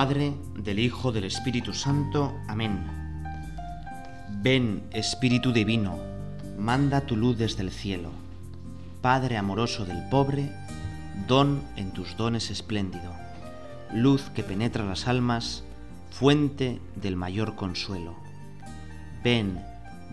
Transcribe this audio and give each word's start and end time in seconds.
Padre, 0.00 0.32
del 0.54 0.78
Hijo, 0.78 1.12
del 1.12 1.24
Espíritu 1.24 1.74
Santo. 1.74 2.34
Amén. 2.48 2.86
Ven, 4.40 4.82
Espíritu 4.92 5.52
Divino, 5.52 5.98
manda 6.58 7.02
tu 7.02 7.16
luz 7.16 7.36
desde 7.36 7.60
el 7.60 7.70
cielo. 7.70 8.08
Padre 9.02 9.36
amoroso 9.36 9.84
del 9.84 10.08
pobre, 10.08 10.50
don 11.28 11.62
en 11.76 11.92
tus 11.92 12.16
dones 12.16 12.50
espléndido, 12.50 13.12
luz 13.92 14.30
que 14.34 14.42
penetra 14.42 14.86
las 14.86 15.06
almas, 15.06 15.64
fuente 16.10 16.80
del 16.96 17.16
mayor 17.16 17.54
consuelo. 17.54 18.14
Ven, 19.22 19.62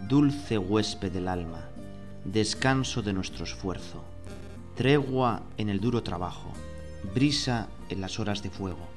dulce 0.09 0.57
huésped 0.57 1.13
del 1.13 1.29
alma, 1.29 1.61
descanso 2.25 3.03
de 3.03 3.13
nuestro 3.13 3.45
esfuerzo, 3.45 4.03
tregua 4.75 5.43
en 5.55 5.69
el 5.69 5.79
duro 5.79 6.03
trabajo, 6.03 6.51
brisa 7.15 7.69
en 7.87 8.01
las 8.01 8.19
horas 8.19 8.43
de 8.43 8.49
fuego, 8.49 8.96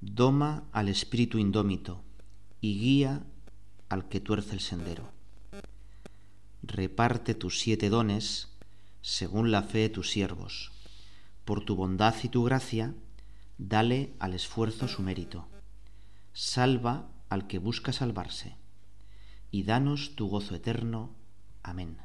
doma 0.00 0.64
al 0.72 0.88
espíritu 0.88 1.38
indómito 1.38 2.02
y 2.60 2.78
guía 2.78 3.22
al 3.88 4.08
que 4.08 4.20
tuerce 4.20 4.54
el 4.54 4.60
sendero. 4.60 5.10
Reparte 6.62 7.34
tus 7.34 7.60
siete 7.60 7.88
dones 7.88 8.48
según 9.02 9.50
la 9.50 9.62
fe 9.62 9.78
de 9.78 9.88
tus 9.88 10.10
siervos. 10.10 10.72
Por 11.44 11.64
tu 11.64 11.74
bondad 11.74 12.14
y 12.22 12.28
tu 12.28 12.44
gracia, 12.44 12.94
dale 13.58 14.14
al 14.18 14.34
esfuerzo 14.34 14.88
su 14.88 15.02
mérito. 15.02 15.46
Salva 16.32 17.08
al 17.28 17.46
que 17.46 17.58
busca 17.58 17.92
salvarse, 17.92 18.56
y 19.50 19.64
danos 19.64 20.14
tu 20.16 20.28
gozo 20.28 20.54
eterno. 20.54 21.10
Amén. 21.62 21.98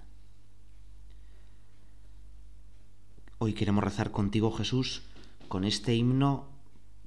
Hoy 3.38 3.54
queremos 3.54 3.84
rezar 3.84 4.12
contigo, 4.12 4.52
Jesús, 4.52 5.04
con 5.48 5.64
este 5.64 5.96
himno 5.96 6.48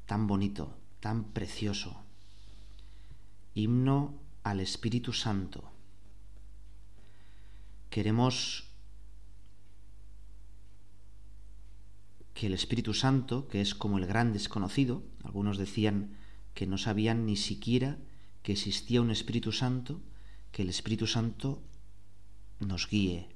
tan 0.07 0.27
bonito, 0.27 0.78
tan 1.01 1.25
precioso. 1.25 2.03
Himno 3.55 4.15
al 4.43 4.61
Espíritu 4.61 5.13
Santo. 5.13 5.71
Queremos 7.91 8.69
que 12.35 12.47
el 12.47 12.55
Espíritu 12.55 12.95
Santo, 12.95 13.49
que 13.49 13.61
es 13.61 13.75
como 13.75 13.99
el 13.99 14.07
gran 14.07 14.33
desconocido, 14.33 15.03
algunos 15.25 15.59
decían 15.59 16.17
que 16.55 16.67
no 16.67 16.79
sabían 16.79 17.27
ni 17.27 17.37
siquiera 17.37 17.99
que 18.43 18.53
existía 18.53 19.03
un 19.03 19.11
Espíritu 19.11 19.53
Santo, 19.53 20.01
que 20.53 20.63
el 20.63 20.69
Espíritu 20.69 21.07
Santo 21.07 21.63
nos 22.61 22.89
guíe, 22.89 23.29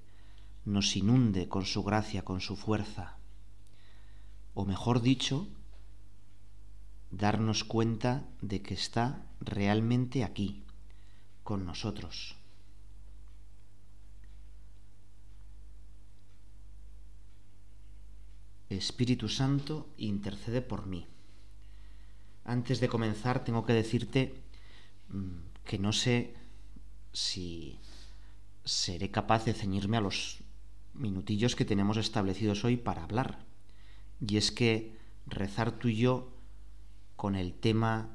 nos 0.64 0.97
inunde 0.97 1.48
con 1.48 1.66
su 1.66 1.82
gracia, 1.82 2.25
con 2.25 2.41
su 2.41 2.56
fuerza, 2.56 3.19
o 4.54 4.64
mejor 4.64 5.03
dicho, 5.03 5.48
darnos 7.12 7.62
cuenta 7.62 8.25
de 8.41 8.62
que 8.62 8.75
está 8.75 9.23
realmente 9.41 10.25
aquí, 10.25 10.65
con 11.45 11.67
nosotros. 11.67 12.37
Espíritu 18.71 19.28
Santo, 19.28 19.89
intercede 19.99 20.62
por 20.62 20.87
mí. 20.87 21.06
Antes 22.45 22.81
de 22.81 22.89
comenzar, 22.89 23.44
tengo 23.44 23.67
que 23.67 23.75
decirte 23.75 24.34
mm, 25.11 25.65
que 25.65 25.79
no 25.79 25.93
sé 25.93 26.34
si 27.12 27.79
seré 28.65 29.11
capaz 29.11 29.44
de 29.44 29.53
ceñirme 29.53 29.99
a 29.99 30.00
los 30.00 30.39
minutillos 30.94 31.55
que 31.55 31.67
tenemos 31.67 31.99
establecidos 31.99 32.65
hoy 32.65 32.79
para 32.79 33.05
hablar. 33.05 33.44
Y 34.27 34.39
es 34.39 34.50
que 34.50 34.97
rezar 35.27 35.73
tú 35.73 35.89
y 35.89 35.97
yo 35.97 36.33
con 37.22 37.37
el 37.37 37.55
tema 37.55 38.09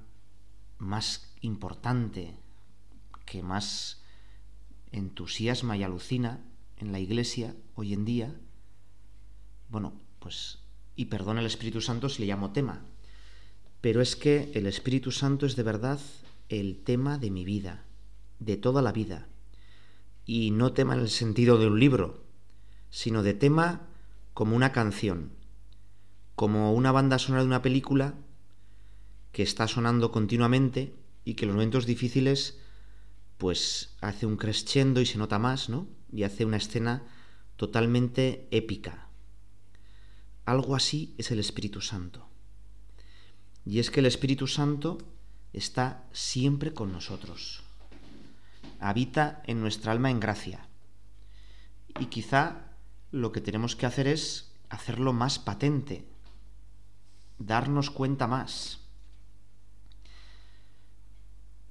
más 0.80 1.34
importante, 1.40 2.36
que 3.26 3.42
más 3.42 4.04
entusiasma 4.92 5.78
y 5.78 5.84
alucina 5.84 6.42
en 6.76 6.92
la 6.92 7.00
iglesia 7.00 7.56
hoy 7.76 7.94
en 7.94 8.04
día, 8.04 8.36
bueno, 9.70 9.94
pues, 10.20 10.60
y 10.98 11.06
perdona 11.06 11.40
el 11.40 11.46
Espíritu 11.46 11.80
Santo 11.80 12.10
si 12.10 12.22
le 12.22 12.28
llamo 12.28 12.52
tema, 12.52 12.84
pero 13.80 14.02
es 14.02 14.18
que 14.18 14.52
el 14.56 14.68
Espíritu 14.68 15.14
Santo 15.14 15.46
es 15.46 15.56
de 15.56 15.64
verdad 15.64 16.02
el 16.50 16.84
tema 16.84 17.18
de 17.18 17.32
mi 17.32 17.46
vida, 17.46 17.86
de 18.40 18.58
toda 18.58 18.82
la 18.82 18.92
vida, 18.92 19.30
y 20.26 20.52
no 20.52 20.74
tema 20.74 20.96
en 20.96 21.00
el 21.00 21.10
sentido 21.10 21.58
de 21.58 21.68
un 21.68 21.80
libro, 21.80 22.26
sino 22.90 23.24
de 23.24 23.34
tema 23.34 23.88
como 24.34 24.54
una 24.54 24.74
canción, 24.74 25.32
como 26.36 26.74
una 26.74 26.92
banda 26.92 27.20
sonora 27.20 27.44
de 27.44 27.48
una 27.48 27.62
película 27.62 28.14
que 29.38 29.44
está 29.44 29.68
sonando 29.68 30.12
continuamente 30.12 30.96
y 31.24 31.36
que 31.36 31.46
en 31.46 31.50
los 31.50 31.58
momentos 31.58 31.86
difíciles 31.86 32.58
pues 33.38 33.96
hace 34.02 34.26
un 34.26 34.36
crescendo 34.36 35.00
y 35.00 35.06
se 35.06 35.20
nota 35.20 35.38
más, 35.38 35.70
¿no? 35.70 35.88
Y 36.12 36.24
hace 36.24 36.44
una 36.44 36.58
escena 36.58 37.04
totalmente 37.56 38.48
épica, 38.50 39.10
algo 40.44 40.76
así 40.76 41.14
es 41.20 41.30
el 41.30 41.38
Espíritu 41.38 41.82
Santo. 41.82 42.28
Y 43.64 43.78
es 43.78 43.92
que 43.92 44.00
el 44.00 44.08
Espíritu 44.08 44.48
Santo 44.48 44.98
está 45.54 46.08
siempre 46.12 46.74
con 46.74 46.92
nosotros. 46.92 47.62
Habita 48.80 49.44
en 49.46 49.62
nuestra 49.62 49.92
alma 49.92 50.10
en 50.10 50.20
gracia. 50.20 50.68
Y 52.00 52.08
quizá 52.08 52.72
lo 53.12 53.32
que 53.32 53.42
tenemos 53.42 53.76
que 53.76 53.86
hacer 53.86 54.08
es 54.08 54.52
hacerlo 54.70 55.14
más 55.14 55.38
patente, 55.38 56.08
darnos 57.38 57.92
cuenta 57.92 58.26
más. 58.26 58.87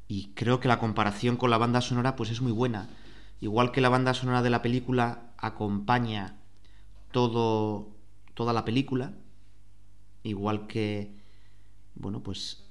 Y 0.08 0.28
creo 0.34 0.60
que 0.60 0.68
la 0.68 0.78
comparación 0.78 1.36
con 1.36 1.50
la 1.50 1.58
banda 1.58 1.80
sonora 1.80 2.16
pues 2.16 2.30
es 2.30 2.40
muy 2.40 2.52
buena. 2.52 2.88
Igual 3.40 3.72
que 3.72 3.80
la 3.80 3.88
banda 3.88 4.14
sonora 4.14 4.42
de 4.42 4.50
la 4.50 4.62
película 4.62 5.32
acompaña 5.36 6.36
todo 7.10 7.96
toda 8.36 8.52
la 8.52 8.66
película, 8.66 9.14
igual 10.22 10.66
que, 10.66 11.10
bueno, 11.94 12.22
pues, 12.22 12.64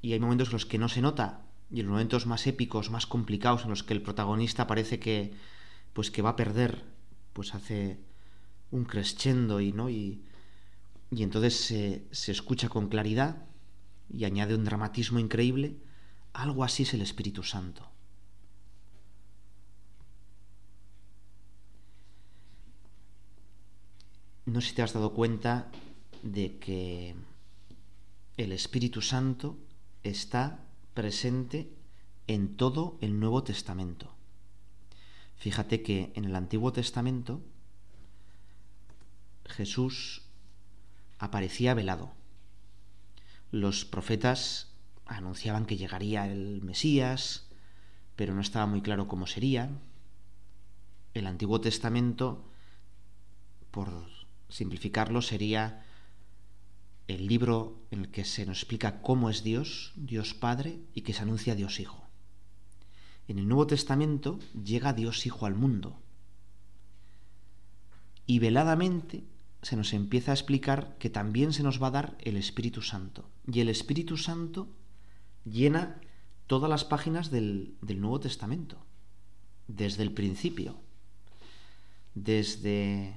y 0.00 0.12
hay 0.12 0.20
momentos 0.20 0.48
en 0.48 0.52
los 0.52 0.64
que 0.64 0.78
no 0.78 0.88
se 0.88 1.02
nota, 1.02 1.42
y 1.72 1.80
en 1.80 1.86
los 1.86 1.92
momentos 1.92 2.26
más 2.26 2.46
épicos, 2.46 2.88
más 2.92 3.04
complicados, 3.04 3.64
en 3.64 3.70
los 3.70 3.82
que 3.82 3.94
el 3.94 4.00
protagonista 4.00 4.68
parece 4.68 5.00
que, 5.00 5.34
pues, 5.92 6.12
que 6.12 6.22
va 6.22 6.30
a 6.30 6.36
perder, 6.36 6.84
pues 7.32 7.56
hace 7.56 7.98
un 8.70 8.84
crescendo 8.84 9.60
y, 9.60 9.72
¿no? 9.72 9.90
Y, 9.90 10.22
y 11.10 11.24
entonces 11.24 11.56
se, 11.56 12.06
se 12.12 12.30
escucha 12.30 12.68
con 12.68 12.88
claridad 12.88 13.44
y 14.08 14.24
añade 14.24 14.54
un 14.54 14.64
dramatismo 14.64 15.18
increíble, 15.18 15.78
algo 16.36 16.64
así 16.64 16.84
es 16.84 16.94
el 16.94 17.02
Espíritu 17.02 17.42
Santo. 17.42 17.96
no 24.46 24.60
sé 24.60 24.68
si 24.68 24.74
te 24.74 24.82
has 24.82 24.92
dado 24.92 25.12
cuenta 25.12 25.66
de 26.22 26.58
que 26.58 27.14
el 28.36 28.52
Espíritu 28.52 29.02
Santo 29.02 29.58
está 30.04 30.60
presente 30.94 31.68
en 32.28 32.56
todo 32.56 32.96
el 33.00 33.18
Nuevo 33.18 33.42
Testamento. 33.42 34.14
Fíjate 35.36 35.82
que 35.82 36.12
en 36.14 36.24
el 36.24 36.36
Antiguo 36.36 36.72
Testamento 36.72 37.42
Jesús 39.46 40.22
aparecía 41.18 41.74
velado. 41.74 42.12
Los 43.50 43.84
profetas 43.84 44.68
anunciaban 45.06 45.66
que 45.66 45.76
llegaría 45.76 46.30
el 46.30 46.62
Mesías, 46.62 47.48
pero 48.16 48.34
no 48.34 48.40
estaba 48.40 48.66
muy 48.66 48.82
claro 48.82 49.08
cómo 49.08 49.26
sería. 49.26 49.70
El 51.14 51.26
Antiguo 51.26 51.60
Testamento, 51.60 52.44
por 53.70 53.88
simplificarlo, 54.48 55.22
sería 55.22 55.84
el 57.08 57.26
libro 57.26 57.80
en 57.90 58.00
el 58.00 58.10
que 58.10 58.24
se 58.24 58.44
nos 58.46 58.58
explica 58.58 59.00
cómo 59.00 59.30
es 59.30 59.42
Dios, 59.42 59.92
Dios 59.96 60.34
Padre, 60.34 60.80
y 60.92 61.02
que 61.02 61.12
se 61.12 61.22
anuncia 61.22 61.54
Dios 61.54 61.78
Hijo. 61.78 62.06
En 63.28 63.38
el 63.38 63.48
Nuevo 63.48 63.66
Testamento 63.66 64.38
llega 64.52 64.92
Dios 64.92 65.26
Hijo 65.26 65.46
al 65.46 65.54
mundo 65.54 66.00
y 68.26 68.40
veladamente 68.40 69.24
se 69.62 69.76
nos 69.76 69.92
empieza 69.92 70.32
a 70.32 70.34
explicar 70.34 70.96
que 70.98 71.10
también 71.10 71.52
se 71.52 71.62
nos 71.62 71.82
va 71.82 71.88
a 71.88 71.92
dar 71.92 72.18
el 72.20 72.36
Espíritu 72.36 72.82
Santo. 72.82 73.30
Y 73.50 73.60
el 73.60 73.68
Espíritu 73.68 74.16
Santo 74.16 74.68
llena 75.46 76.00
todas 76.46 76.68
las 76.68 76.84
páginas 76.84 77.30
del, 77.30 77.76
del 77.80 78.00
Nuevo 78.00 78.20
Testamento, 78.20 78.84
desde 79.68 80.02
el 80.02 80.12
principio, 80.12 80.76
desde 82.14 83.14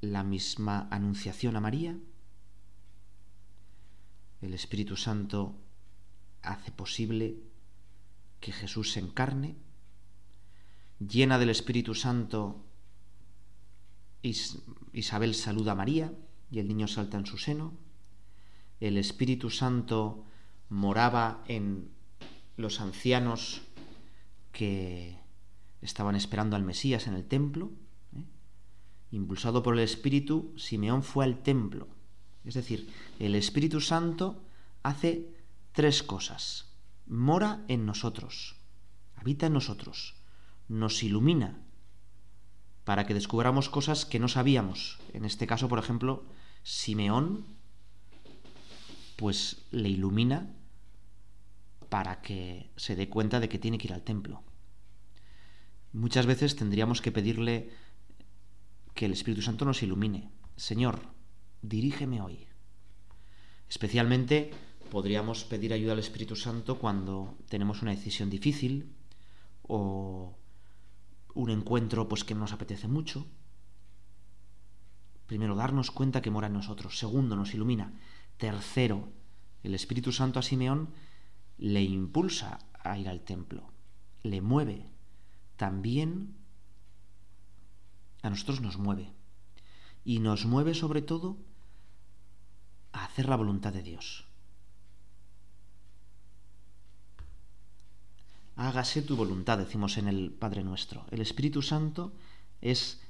la 0.00 0.24
misma 0.24 0.88
anunciación 0.90 1.56
a 1.56 1.60
María, 1.60 1.96
el 4.40 4.54
Espíritu 4.54 4.96
Santo 4.96 5.56
hace 6.42 6.70
posible 6.70 7.36
que 8.40 8.52
Jesús 8.52 8.92
se 8.92 9.00
encarne, 9.00 9.56
llena 11.00 11.38
del 11.38 11.50
Espíritu 11.50 11.94
Santo, 11.94 12.64
Isabel 14.22 15.34
saluda 15.34 15.72
a 15.72 15.76
María 15.76 16.12
y 16.50 16.60
el 16.60 16.68
niño 16.68 16.86
salta 16.86 17.18
en 17.18 17.26
su 17.26 17.38
seno, 17.38 17.72
el 18.80 18.96
Espíritu 18.96 19.50
Santo 19.50 20.24
moraba 20.68 21.42
en 21.46 21.90
los 22.56 22.80
ancianos 22.80 23.62
que 24.52 25.18
estaban 25.80 26.16
esperando 26.16 26.56
al 26.56 26.64
Mesías 26.64 27.06
en 27.06 27.14
el 27.14 27.24
templo. 27.24 27.70
¿eh? 28.16 28.24
Impulsado 29.12 29.62
por 29.62 29.74
el 29.74 29.80
Espíritu, 29.80 30.52
Simeón 30.56 31.02
fue 31.02 31.24
al 31.24 31.42
templo. 31.42 31.88
Es 32.44 32.54
decir, 32.54 32.90
el 33.18 33.34
Espíritu 33.34 33.80
Santo 33.80 34.42
hace 34.82 35.34
tres 35.72 36.02
cosas. 36.02 36.72
Mora 37.06 37.64
en 37.68 37.86
nosotros, 37.86 38.56
habita 39.16 39.46
en 39.46 39.54
nosotros, 39.54 40.16
nos 40.68 41.02
ilumina 41.02 41.58
para 42.84 43.06
que 43.06 43.14
descubramos 43.14 43.68
cosas 43.68 44.04
que 44.04 44.18
no 44.18 44.28
sabíamos. 44.28 44.98
En 45.12 45.24
este 45.24 45.46
caso, 45.46 45.68
por 45.68 45.78
ejemplo, 45.78 46.24
Simeón, 46.62 47.44
pues 49.16 49.66
le 49.70 49.90
ilumina 49.90 50.54
para 51.88 52.20
que 52.20 52.70
se 52.76 52.96
dé 52.96 53.08
cuenta 53.08 53.40
de 53.40 53.48
que 53.48 53.58
tiene 53.58 53.78
que 53.78 53.88
ir 53.88 53.94
al 53.94 54.02
templo. 54.02 54.42
Muchas 55.92 56.26
veces 56.26 56.56
tendríamos 56.56 57.00
que 57.00 57.12
pedirle 57.12 57.70
que 58.94 59.06
el 59.06 59.12
Espíritu 59.12 59.42
Santo 59.42 59.64
nos 59.64 59.82
ilumine. 59.82 60.30
Señor, 60.56 61.00
dirígeme 61.62 62.20
hoy. 62.20 62.46
Especialmente 63.68 64.50
podríamos 64.90 65.44
pedir 65.44 65.72
ayuda 65.72 65.92
al 65.92 65.98
Espíritu 65.98 66.36
Santo 66.36 66.78
cuando 66.78 67.36
tenemos 67.48 67.82
una 67.82 67.92
decisión 67.92 68.30
difícil 68.30 68.92
o 69.62 70.36
un 71.34 71.50
encuentro 71.50 72.08
pues 72.08 72.24
que 72.24 72.34
nos 72.34 72.52
apetece 72.52 72.88
mucho. 72.88 73.26
Primero, 75.26 75.54
darnos 75.54 75.90
cuenta 75.90 76.22
que 76.22 76.30
mora 76.30 76.46
en 76.46 76.54
nosotros. 76.54 76.98
Segundo, 76.98 77.36
nos 77.36 77.54
ilumina. 77.54 77.92
Tercero, 78.38 79.12
el 79.62 79.74
Espíritu 79.74 80.10
Santo 80.10 80.38
a 80.38 80.42
Simeón 80.42 80.90
le 81.58 81.82
impulsa 81.82 82.58
a 82.82 82.96
ir 82.98 83.08
al 83.08 83.20
templo, 83.20 83.70
le 84.22 84.40
mueve. 84.40 84.86
También 85.56 86.36
a 88.22 88.30
nosotros 88.30 88.60
nos 88.60 88.78
mueve. 88.78 89.12
Y 90.04 90.20
nos 90.20 90.46
mueve 90.46 90.74
sobre 90.74 91.02
todo 91.02 91.36
a 92.92 93.04
hacer 93.04 93.28
la 93.28 93.36
voluntad 93.36 93.72
de 93.72 93.82
Dios. 93.82 94.24
Hágase 98.56 99.02
tu 99.02 99.16
voluntad, 99.16 99.58
decimos 99.58 99.98
en 99.98 100.08
el 100.08 100.32
Padre 100.32 100.64
nuestro. 100.64 101.06
El 101.10 101.20
Espíritu 101.20 101.62
Santo 101.62 102.12
es 102.60 103.00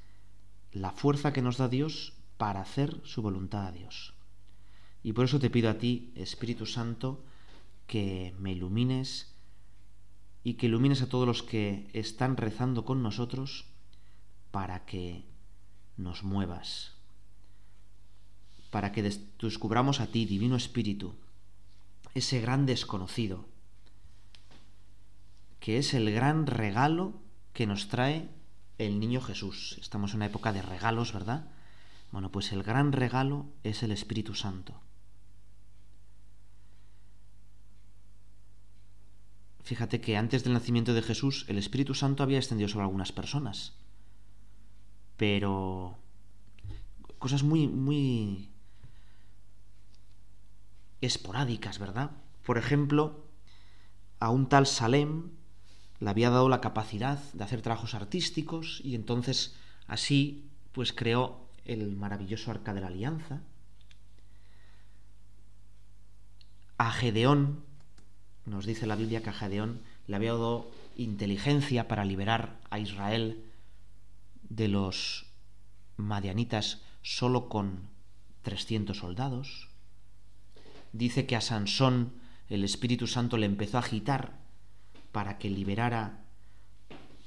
la 0.72 0.90
fuerza 0.90 1.32
que 1.32 1.40
nos 1.40 1.56
da 1.56 1.68
Dios 1.68 2.12
para 2.36 2.60
hacer 2.60 3.00
su 3.04 3.22
voluntad 3.22 3.66
a 3.66 3.72
Dios. 3.72 4.14
Y 5.02 5.12
por 5.12 5.24
eso 5.24 5.38
te 5.38 5.48
pido 5.48 5.70
a 5.70 5.78
ti, 5.78 6.12
Espíritu 6.16 6.66
Santo, 6.66 7.24
que 7.88 8.34
me 8.38 8.52
ilumines 8.52 9.34
y 10.44 10.54
que 10.54 10.66
ilumines 10.66 11.02
a 11.02 11.08
todos 11.08 11.26
los 11.26 11.42
que 11.42 11.90
están 11.94 12.36
rezando 12.36 12.84
con 12.84 13.02
nosotros 13.02 13.64
para 14.52 14.84
que 14.84 15.24
nos 15.96 16.22
muevas, 16.22 16.92
para 18.70 18.92
que 18.92 19.02
descubramos 19.02 20.00
a 20.00 20.06
ti, 20.06 20.26
Divino 20.26 20.54
Espíritu, 20.54 21.16
ese 22.14 22.40
gran 22.40 22.66
desconocido, 22.66 23.48
que 25.58 25.78
es 25.78 25.94
el 25.94 26.12
gran 26.12 26.46
regalo 26.46 27.14
que 27.52 27.66
nos 27.66 27.88
trae 27.88 28.28
el 28.76 29.00
niño 29.00 29.20
Jesús. 29.20 29.76
Estamos 29.80 30.12
en 30.12 30.18
una 30.18 30.26
época 30.26 30.52
de 30.52 30.62
regalos, 30.62 31.12
¿verdad? 31.12 31.50
Bueno, 32.12 32.30
pues 32.30 32.52
el 32.52 32.62
gran 32.62 32.92
regalo 32.92 33.46
es 33.64 33.82
el 33.82 33.92
Espíritu 33.92 34.34
Santo. 34.34 34.80
Fíjate 39.68 40.00
que 40.00 40.16
antes 40.16 40.44
del 40.44 40.54
nacimiento 40.54 40.94
de 40.94 41.02
Jesús 41.02 41.44
el 41.46 41.58
Espíritu 41.58 41.92
Santo 41.92 42.22
había 42.22 42.38
extendido 42.38 42.70
sobre 42.70 42.84
algunas 42.84 43.12
personas. 43.12 43.74
Pero 45.18 45.98
cosas 47.18 47.42
muy 47.42 47.68
muy 47.68 48.48
esporádicas, 51.02 51.78
¿verdad? 51.78 52.12
Por 52.46 52.56
ejemplo, 52.56 53.26
a 54.20 54.30
un 54.30 54.48
tal 54.48 54.66
Salem 54.66 55.32
le 56.00 56.08
había 56.08 56.30
dado 56.30 56.48
la 56.48 56.62
capacidad 56.62 57.18
de 57.34 57.44
hacer 57.44 57.60
trabajos 57.60 57.92
artísticos 57.92 58.80
y 58.82 58.94
entonces 58.94 59.54
así 59.86 60.48
pues 60.72 60.94
creó 60.94 61.46
el 61.66 61.94
maravilloso 61.94 62.50
arca 62.50 62.72
de 62.72 62.80
la 62.80 62.86
alianza. 62.86 63.42
A 66.78 66.90
Gedeón, 66.90 67.67
nos 68.48 68.66
dice 68.66 68.86
la 68.86 68.96
Biblia 68.96 69.22
que 69.22 69.30
a 69.30 69.34
Gedeón 69.34 69.80
le 70.06 70.16
había 70.16 70.32
dado 70.32 70.70
inteligencia 70.96 71.86
para 71.88 72.04
liberar 72.04 72.58
a 72.70 72.78
Israel 72.78 73.44
de 74.48 74.68
los 74.68 75.26
madianitas 75.96 76.80
solo 77.02 77.48
con 77.48 77.88
300 78.42 78.96
soldados. 78.96 79.68
Dice 80.92 81.26
que 81.26 81.36
a 81.36 81.40
Sansón 81.40 82.12
el 82.48 82.64
Espíritu 82.64 83.06
Santo 83.06 83.36
le 83.36 83.46
empezó 83.46 83.76
a 83.76 83.80
agitar 83.80 84.38
para 85.12 85.38
que 85.38 85.50
liberara 85.50 86.24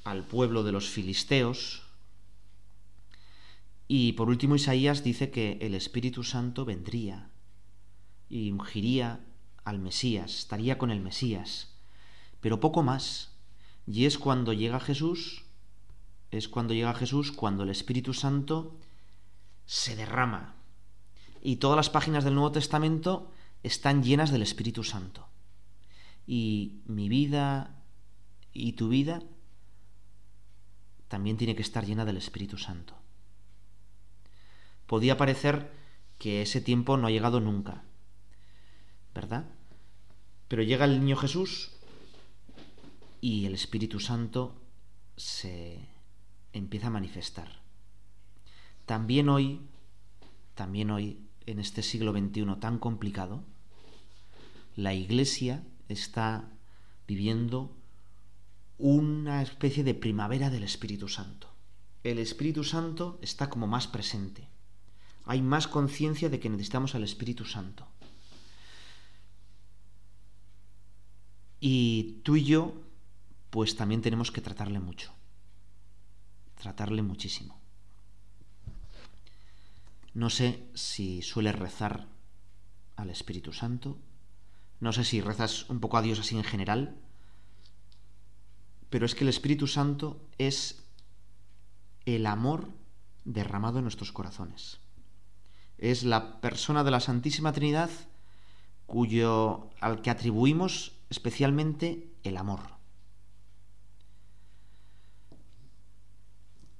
al 0.03 0.23
pueblo 0.23 0.63
de 0.63 0.71
los 0.71 0.89
filisteos. 0.89 1.83
Y 3.87 4.13
por 4.13 4.29
último 4.29 4.55
Isaías 4.55 5.03
dice 5.03 5.29
que 5.29 5.59
el 5.61 5.75
Espíritu 5.75 6.23
Santo 6.23 6.65
vendría 6.65 7.29
y 8.29 8.51
ungiría 8.51 9.19
al 9.63 9.79
Mesías, 9.79 10.39
estaría 10.39 10.77
con 10.77 10.91
el 10.91 11.01
Mesías, 11.01 11.75
pero 12.39 12.59
poco 12.59 12.83
más. 12.83 13.35
Y 13.85 14.05
es 14.05 14.17
cuando 14.17 14.53
llega 14.53 14.79
Jesús, 14.79 15.45
es 16.31 16.47
cuando 16.47 16.73
llega 16.73 16.93
Jesús, 16.93 17.31
cuando 17.31 17.63
el 17.63 17.69
Espíritu 17.69 18.13
Santo 18.13 18.77
se 19.65 19.95
derrama. 19.95 20.55
Y 21.41 21.57
todas 21.57 21.77
las 21.77 21.89
páginas 21.89 22.23
del 22.23 22.35
Nuevo 22.35 22.51
Testamento 22.51 23.31
están 23.63 24.03
llenas 24.03 24.31
del 24.31 24.41
Espíritu 24.41 24.83
Santo. 24.83 25.27
Y 26.25 26.81
mi 26.85 27.09
vida 27.09 27.81
y 28.53 28.73
tu 28.73 28.89
vida 28.89 29.21
también 31.07 31.37
tiene 31.37 31.55
que 31.55 31.61
estar 31.61 31.85
llena 31.85 32.05
del 32.05 32.17
Espíritu 32.17 32.57
Santo. 32.57 32.95
Podía 34.87 35.17
parecer 35.17 35.71
que 36.17 36.41
ese 36.41 36.61
tiempo 36.61 36.97
no 36.97 37.07
ha 37.07 37.11
llegado 37.11 37.39
nunca, 37.39 37.83
¿verdad? 39.13 39.45
Pero 40.47 40.63
llega 40.63 40.85
el 40.85 40.99
niño 40.99 41.15
Jesús 41.15 41.71
y 43.21 43.45
el 43.45 43.53
Espíritu 43.53 43.99
Santo 43.99 44.61
se 45.15 45.87
empieza 46.53 46.87
a 46.87 46.91
manifestar. 46.91 47.61
También 48.85 49.29
hoy, 49.29 49.61
también 50.55 50.91
hoy, 50.91 51.19
en 51.45 51.59
este 51.59 51.83
siglo 51.83 52.11
XXI 52.11 52.55
tan 52.59 52.79
complicado, 52.79 53.43
la 54.75 54.93
Iglesia 54.93 55.63
está 55.89 56.49
viviendo 57.07 57.75
una 58.77 59.41
especie 59.41 59.83
de 59.83 59.93
primavera 59.93 60.49
del 60.49 60.63
Espíritu 60.63 61.07
Santo. 61.07 61.53
El 62.03 62.17
Espíritu 62.17 62.63
Santo 62.63 63.19
está 63.21 63.49
como 63.49 63.67
más 63.67 63.87
presente. 63.87 64.47
Hay 65.25 65.41
más 65.41 65.67
conciencia 65.67 66.29
de 66.29 66.39
que 66.39 66.49
necesitamos 66.49 66.95
al 66.95 67.03
Espíritu 67.03 67.45
Santo. 67.45 67.90
Y 71.61 72.19
tú 72.23 72.35
y 72.35 72.43
yo, 72.43 72.73
pues 73.49 73.77
también 73.77 74.01
tenemos 74.01 74.31
que 74.31 74.41
tratarle 74.41 74.81
mucho. 74.81 75.13
Tratarle 76.55 77.01
muchísimo. 77.01 77.57
No 80.13 80.29
sé 80.29 80.67
si 80.73 81.21
sueles 81.21 81.57
rezar 81.57 82.07
al 82.97 83.09
Espíritu 83.09 83.53
Santo. 83.53 83.97
No 84.81 84.91
sé 84.91 85.05
si 85.05 85.21
rezas 85.21 85.69
un 85.69 85.79
poco 85.79 85.95
a 85.95 86.01
Dios 86.01 86.19
así 86.19 86.35
en 86.35 86.43
general 86.43 86.97
pero 88.91 89.05
es 89.05 89.15
que 89.15 89.23
el 89.23 89.29
Espíritu 89.29 89.67
Santo 89.67 90.21
es 90.37 90.83
el 92.05 92.27
amor 92.27 92.69
derramado 93.23 93.79
en 93.79 93.85
nuestros 93.85 94.11
corazones. 94.11 94.79
es 95.77 96.03
la 96.03 96.41
persona 96.41 96.83
de 96.83 96.91
la 96.91 96.99
Santísima 96.99 97.53
Trinidad 97.53 97.89
cuyo 98.85 99.69
al 99.79 100.01
que 100.01 100.09
atribuimos 100.11 100.91
especialmente 101.11 102.07
el 102.23 102.37
amor. 102.37 102.61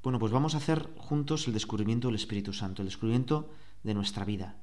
Bueno, 0.02 0.20
pues 0.20 0.32
vamos 0.32 0.56
a 0.56 0.58
hacer 0.58 0.90
juntos 0.98 1.48
el 1.48 1.54
descubrimiento 1.54 2.08
del 2.08 2.16
Espíritu 2.16 2.54
Santo, 2.54 2.82
el 2.82 2.88
descubrimiento 2.88 3.52
de 3.84 3.94
nuestra 3.94 4.24
vida. 4.24 4.56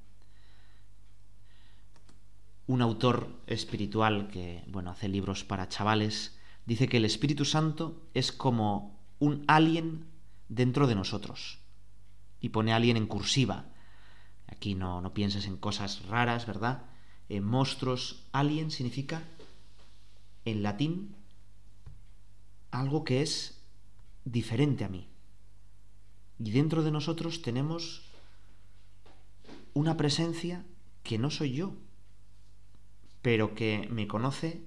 Un 2.66 2.80
autor 2.80 3.28
espiritual 3.46 4.28
que, 4.28 4.64
bueno, 4.68 4.90
hace 4.90 5.06
libros 5.06 5.44
para 5.44 5.68
chavales, 5.68 6.38
dice 6.64 6.88
que 6.88 6.96
el 6.96 7.04
Espíritu 7.04 7.44
Santo 7.44 8.08
es 8.14 8.32
como 8.32 8.98
un 9.18 9.44
alien 9.48 10.06
dentro 10.48 10.86
de 10.86 10.94
nosotros. 10.94 11.58
Y 12.40 12.48
pone 12.48 12.72
alien 12.72 12.96
en 12.96 13.06
cursiva. 13.06 13.66
Aquí 14.46 14.74
no, 14.74 15.02
no 15.02 15.12
pienses 15.12 15.46
en 15.46 15.58
cosas 15.58 16.06
raras, 16.06 16.46
¿verdad? 16.46 16.84
En 17.28 17.44
monstruos. 17.44 18.24
Alien 18.32 18.70
significa, 18.70 19.22
en 20.50 20.62
latín, 20.62 21.14
algo 22.70 23.04
que 23.04 23.22
es 23.22 23.62
diferente 24.24 24.84
a 24.84 24.88
mí. 24.88 25.08
Y 26.38 26.50
dentro 26.50 26.82
de 26.82 26.90
nosotros 26.90 27.42
tenemos 27.42 28.02
una 29.74 29.96
presencia 29.96 30.64
que 31.02 31.18
no 31.18 31.30
soy 31.30 31.52
yo, 31.52 31.74
pero 33.22 33.54
que 33.54 33.88
me 33.90 34.06
conoce 34.06 34.62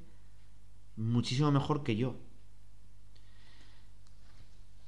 muchísimo 0.96 1.52
mejor 1.52 1.84
que 1.84 1.96
yo. 1.96 2.18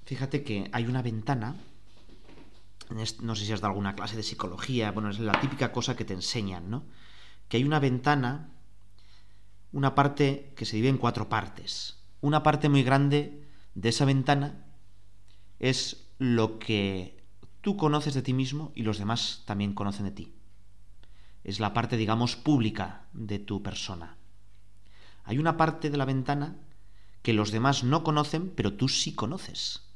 Fíjate 0.05 0.43
que 0.43 0.69
hay 0.73 0.85
una 0.85 1.01
ventana, 1.01 1.55
no 3.21 3.35
sé 3.35 3.45
si 3.45 3.53
has 3.53 3.61
dado 3.61 3.71
alguna 3.71 3.95
clase 3.95 4.17
de 4.17 4.23
psicología, 4.23 4.91
bueno, 4.91 5.09
es 5.09 5.19
la 5.19 5.39
típica 5.39 5.71
cosa 5.71 5.95
que 5.95 6.05
te 6.05 6.13
enseñan, 6.13 6.69
¿no? 6.69 6.83
Que 7.47 7.57
hay 7.57 7.63
una 7.63 7.79
ventana, 7.79 8.49
una 9.73 9.95
parte 9.95 10.53
que 10.55 10.65
se 10.65 10.77
divide 10.77 10.91
en 10.91 10.97
cuatro 10.97 11.27
partes. 11.27 11.97
Una 12.21 12.43
parte 12.43 12.69
muy 12.69 12.83
grande 12.83 13.43
de 13.75 13.89
esa 13.89 14.05
ventana 14.05 14.63
es 15.59 16.07
lo 16.19 16.59
que 16.59 17.21
tú 17.61 17.75
conoces 17.75 18.13
de 18.13 18.21
ti 18.21 18.33
mismo 18.33 18.71
y 18.75 18.83
los 18.83 18.99
demás 18.99 19.43
también 19.45 19.73
conocen 19.73 20.05
de 20.05 20.11
ti. 20.11 20.33
Es 21.43 21.59
la 21.59 21.73
parte, 21.73 21.97
digamos, 21.97 22.35
pública 22.35 23.07
de 23.13 23.39
tu 23.39 23.61
persona. 23.63 24.15
Hay 25.25 25.39
una 25.39 25.57
parte 25.57 25.89
de 25.89 25.97
la 25.97 26.05
ventana 26.05 26.55
que 27.21 27.33
los 27.33 27.51
demás 27.51 27.83
no 27.83 28.03
conocen, 28.03 28.51
pero 28.55 28.73
tú 28.73 28.87
sí 28.87 29.15
conoces. 29.15 29.89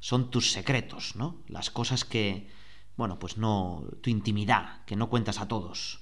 Son 0.00 0.30
tus 0.30 0.50
secretos, 0.50 1.14
¿no? 1.14 1.42
Las 1.46 1.70
cosas 1.70 2.04
que, 2.04 2.50
bueno, 2.96 3.18
pues 3.18 3.38
no, 3.38 3.84
tu 4.00 4.10
intimidad, 4.10 4.84
que 4.84 4.96
no 4.96 5.08
cuentas 5.08 5.38
a 5.38 5.46
todos. 5.46 6.01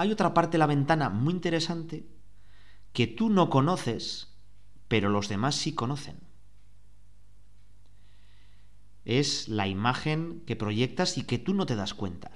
Hay 0.00 0.12
otra 0.12 0.32
parte 0.32 0.52
de 0.52 0.58
la 0.60 0.66
ventana 0.66 1.10
muy 1.10 1.34
interesante 1.34 2.06
que 2.94 3.06
tú 3.06 3.28
no 3.28 3.50
conoces, 3.50 4.34
pero 4.88 5.10
los 5.10 5.28
demás 5.28 5.56
sí 5.56 5.74
conocen 5.74 6.16
es 9.04 9.48
la 9.48 9.66
imagen 9.66 10.42
que 10.46 10.56
proyectas 10.56 11.18
y 11.18 11.24
que 11.24 11.38
tú 11.38 11.52
no 11.52 11.66
te 11.66 11.76
das 11.76 11.92
cuenta. 11.92 12.30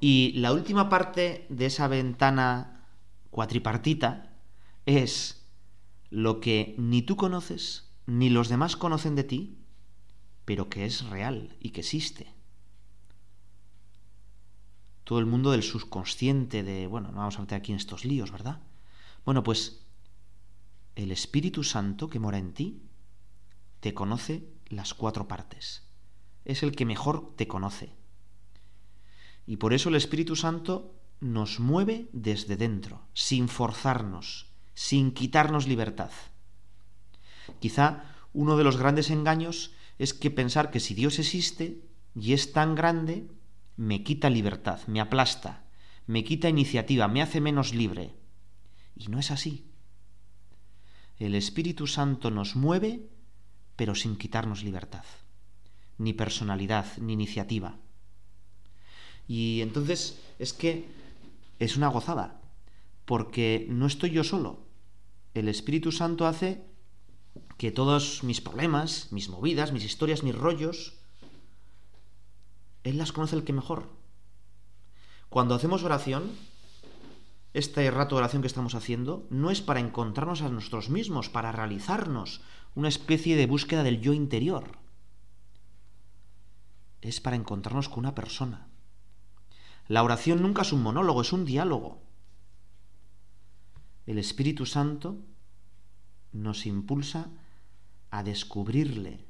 Y 0.00 0.32
la 0.36 0.52
última 0.54 0.88
parte 0.88 1.46
de 1.50 1.66
esa 1.66 1.86
ventana 1.86 2.86
cuatripartita 3.30 4.38
es 4.86 5.46
lo 6.08 6.40
que 6.40 6.76
ni 6.78 7.02
tú 7.02 7.16
conoces 7.16 7.92
ni 8.06 8.30
los 8.30 8.48
demás 8.48 8.76
conocen 8.76 9.16
de 9.16 9.24
ti, 9.24 9.58
pero 10.46 10.70
que 10.70 10.86
es 10.86 11.04
real 11.10 11.56
y 11.60 11.70
que 11.70 11.80
existe. 11.80 12.35
Todo 15.06 15.20
el 15.20 15.26
mundo 15.26 15.52
del 15.52 15.62
subconsciente 15.62 16.64
de, 16.64 16.88
bueno, 16.88 17.12
no 17.12 17.18
vamos 17.18 17.38
a 17.38 17.40
meter 17.40 17.58
aquí 17.58 17.70
en 17.70 17.78
estos 17.78 18.04
líos, 18.04 18.32
¿verdad? 18.32 18.58
Bueno, 19.24 19.44
pues 19.44 19.86
el 20.96 21.12
Espíritu 21.12 21.62
Santo 21.62 22.10
que 22.10 22.18
mora 22.18 22.38
en 22.38 22.52
ti 22.52 22.82
te 23.78 23.94
conoce 23.94 24.48
las 24.66 24.94
cuatro 24.94 25.28
partes. 25.28 25.84
Es 26.44 26.64
el 26.64 26.74
que 26.74 26.84
mejor 26.84 27.36
te 27.36 27.46
conoce. 27.46 27.92
Y 29.46 29.58
por 29.58 29.74
eso 29.74 29.90
el 29.90 29.94
Espíritu 29.94 30.34
Santo 30.34 30.92
nos 31.20 31.60
mueve 31.60 32.08
desde 32.12 32.56
dentro, 32.56 33.06
sin 33.14 33.46
forzarnos, 33.46 34.48
sin 34.74 35.12
quitarnos 35.12 35.68
libertad. 35.68 36.10
Quizá 37.60 38.12
uno 38.32 38.56
de 38.56 38.64
los 38.64 38.76
grandes 38.76 39.10
engaños 39.10 39.70
es 40.00 40.14
que 40.14 40.32
pensar 40.32 40.72
que 40.72 40.80
si 40.80 40.94
Dios 40.94 41.20
existe 41.20 41.80
y 42.16 42.32
es 42.32 42.52
tan 42.52 42.74
grande, 42.74 43.28
me 43.76 44.02
quita 44.02 44.30
libertad, 44.30 44.80
me 44.86 45.00
aplasta, 45.00 45.64
me 46.06 46.24
quita 46.24 46.48
iniciativa, 46.48 47.08
me 47.08 47.22
hace 47.22 47.40
menos 47.40 47.74
libre. 47.74 48.14
Y 48.94 49.08
no 49.08 49.18
es 49.18 49.30
así. 49.30 49.66
El 51.18 51.34
Espíritu 51.34 51.86
Santo 51.86 52.30
nos 52.30 52.56
mueve 52.56 53.08
pero 53.76 53.94
sin 53.94 54.16
quitarnos 54.16 54.64
libertad, 54.64 55.04
ni 55.98 56.14
personalidad, 56.14 56.96
ni 56.98 57.12
iniciativa. 57.12 57.76
Y 59.28 59.60
entonces 59.60 60.18
es 60.38 60.52
que 60.52 60.86
es 61.58 61.76
una 61.76 61.88
gozada, 61.88 62.40
porque 63.04 63.66
no 63.68 63.86
estoy 63.86 64.10
yo 64.10 64.24
solo. 64.24 64.66
El 65.34 65.48
Espíritu 65.48 65.92
Santo 65.92 66.26
hace 66.26 66.64
que 67.58 67.70
todos 67.70 68.24
mis 68.24 68.40
problemas, 68.40 69.12
mis 69.12 69.28
movidas, 69.28 69.72
mis 69.72 69.84
historias, 69.84 70.22
mis 70.22 70.34
rollos, 70.34 70.95
Él 72.86 72.98
las 72.98 73.10
conoce 73.10 73.34
el 73.34 73.42
que 73.42 73.52
mejor. 73.52 73.88
Cuando 75.28 75.56
hacemos 75.56 75.82
oración, 75.82 76.30
este 77.52 77.90
rato 77.90 78.14
de 78.14 78.20
oración 78.20 78.42
que 78.42 78.46
estamos 78.46 78.76
haciendo, 78.76 79.26
no 79.28 79.50
es 79.50 79.60
para 79.60 79.80
encontrarnos 79.80 80.42
a 80.42 80.48
nosotros 80.48 80.88
mismos, 80.88 81.28
para 81.28 81.50
realizarnos, 81.50 82.42
una 82.76 82.86
especie 82.86 83.34
de 83.34 83.46
búsqueda 83.46 83.82
del 83.82 84.00
yo 84.00 84.12
interior. 84.12 84.78
Es 87.00 87.20
para 87.20 87.34
encontrarnos 87.34 87.88
con 87.88 87.98
una 88.00 88.14
persona. 88.14 88.68
La 89.88 90.04
oración 90.04 90.40
nunca 90.40 90.62
es 90.62 90.72
un 90.72 90.84
monólogo, 90.84 91.22
es 91.22 91.32
un 91.32 91.44
diálogo. 91.44 92.00
El 94.06 94.18
Espíritu 94.18 94.64
Santo 94.64 95.16
nos 96.30 96.66
impulsa 96.66 97.30
a 98.12 98.22
descubrirle. 98.22 99.25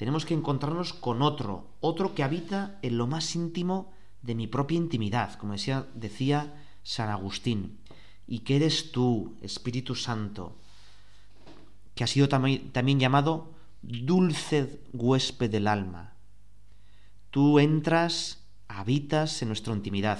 Tenemos 0.00 0.24
que 0.24 0.32
encontrarnos 0.32 0.94
con 0.94 1.20
otro, 1.20 1.66
otro 1.80 2.14
que 2.14 2.22
habita 2.22 2.78
en 2.80 2.96
lo 2.96 3.06
más 3.06 3.36
íntimo 3.36 3.92
de 4.22 4.34
mi 4.34 4.46
propia 4.46 4.78
intimidad, 4.78 5.34
como 5.34 5.52
decía, 5.52 6.64
San 6.82 7.10
Agustín, 7.10 7.80
y 8.26 8.38
que 8.38 8.56
eres 8.56 8.92
tú, 8.92 9.36
Espíritu 9.42 9.94
Santo, 9.94 10.56
que 11.94 12.02
ha 12.02 12.06
sido 12.06 12.30
también 12.30 12.98
llamado 12.98 13.52
dulce 13.82 14.80
huésped 14.94 15.50
del 15.50 15.66
alma. 15.66 16.14
Tú 17.28 17.58
entras, 17.58 18.42
habitas 18.68 19.42
en 19.42 19.48
nuestra 19.48 19.74
intimidad, 19.74 20.18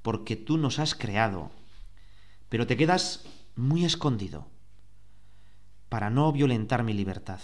porque 0.00 0.34
tú 0.34 0.56
nos 0.56 0.78
has 0.78 0.94
creado, 0.94 1.50
pero 2.48 2.66
te 2.66 2.78
quedas 2.78 3.26
muy 3.54 3.84
escondido 3.84 4.46
para 5.90 6.08
no 6.08 6.32
violentar 6.32 6.84
mi 6.84 6.94
libertad. 6.94 7.40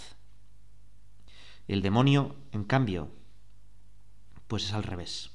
El 1.71 1.81
demonio, 1.81 2.35
en 2.51 2.65
cambio, 2.65 3.09
pues 4.49 4.65
es 4.65 4.73
al 4.73 4.83
revés. 4.83 5.31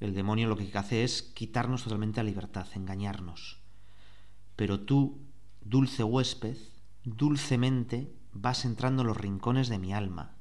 El 0.00 0.14
demonio 0.14 0.48
lo 0.48 0.56
que 0.56 0.70
hace 0.78 1.04
es 1.04 1.20
quitarnos 1.22 1.84
totalmente 1.84 2.20
la 2.22 2.30
libertad, 2.30 2.66
engañarnos. 2.74 3.60
Pero 4.56 4.80
tú 4.80 5.20
dulce 5.60 6.04
huésped, 6.04 6.56
dulcemente 7.04 8.16
vas 8.32 8.64
entrando 8.64 9.02
en 9.02 9.08
los 9.08 9.16
rincones 9.18 9.68
de 9.68 9.78
mi 9.78 9.92
alma, 9.92 10.36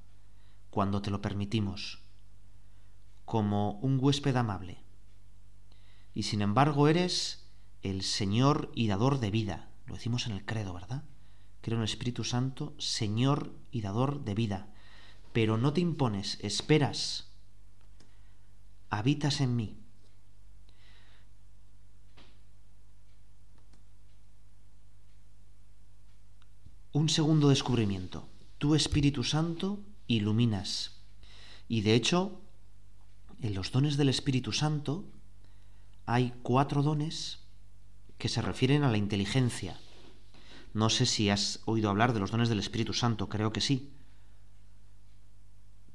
cuando 0.69 1.01
te 1.01 1.11
lo 1.11 1.21
permitimos, 1.21 2.05
como 3.25 3.71
un 3.79 3.97
huésped 3.99 4.37
amable. 4.37 4.81
Y 6.13 6.23
sin 6.23 6.41
embargo 6.41 6.87
eres 6.87 7.51
el 7.81 8.03
Señor 8.03 8.71
y 8.75 8.87
dador 8.87 9.19
de 9.19 9.29
vida, 9.29 9.69
lo 9.87 9.95
decimos 9.95 10.25
en 10.27 10.31
el 10.31 10.45
credo, 10.45 10.73
¿verdad? 10.73 11.03
Creo 11.61 11.77
en 11.77 11.83
el 11.83 11.89
Espíritu 11.89 12.23
Santo, 12.23 12.73
Señor 12.77 13.53
y 13.71 13.81
dador 13.81 14.23
de 14.23 14.35
vida, 14.35 14.73
pero 15.33 15.57
no 15.57 15.73
te 15.73 15.81
impones, 15.81 16.37
esperas, 16.41 17.31
habitas 18.89 19.41
en 19.41 19.55
mí. 19.55 19.81
un 26.93 27.09
segundo 27.09 27.49
descubrimiento. 27.49 28.27
Tu 28.57 28.75
Espíritu 28.75 29.23
Santo 29.23 29.79
iluminas. 30.07 30.99
Y 31.67 31.81
de 31.81 31.95
hecho, 31.95 32.41
en 33.41 33.55
los 33.55 33.71
dones 33.71 33.97
del 33.97 34.09
Espíritu 34.09 34.51
Santo 34.51 35.05
hay 36.05 36.33
cuatro 36.43 36.83
dones 36.83 37.39
que 38.17 38.29
se 38.29 38.41
refieren 38.41 38.83
a 38.83 38.91
la 38.91 38.97
inteligencia. 38.97 39.79
No 40.73 40.89
sé 40.89 41.05
si 41.05 41.29
has 41.29 41.61
oído 41.65 41.89
hablar 41.89 42.13
de 42.13 42.19
los 42.19 42.31
dones 42.31 42.49
del 42.49 42.59
Espíritu 42.59 42.93
Santo, 42.93 43.27
creo 43.29 43.51
que 43.51 43.61
sí. 43.61 43.91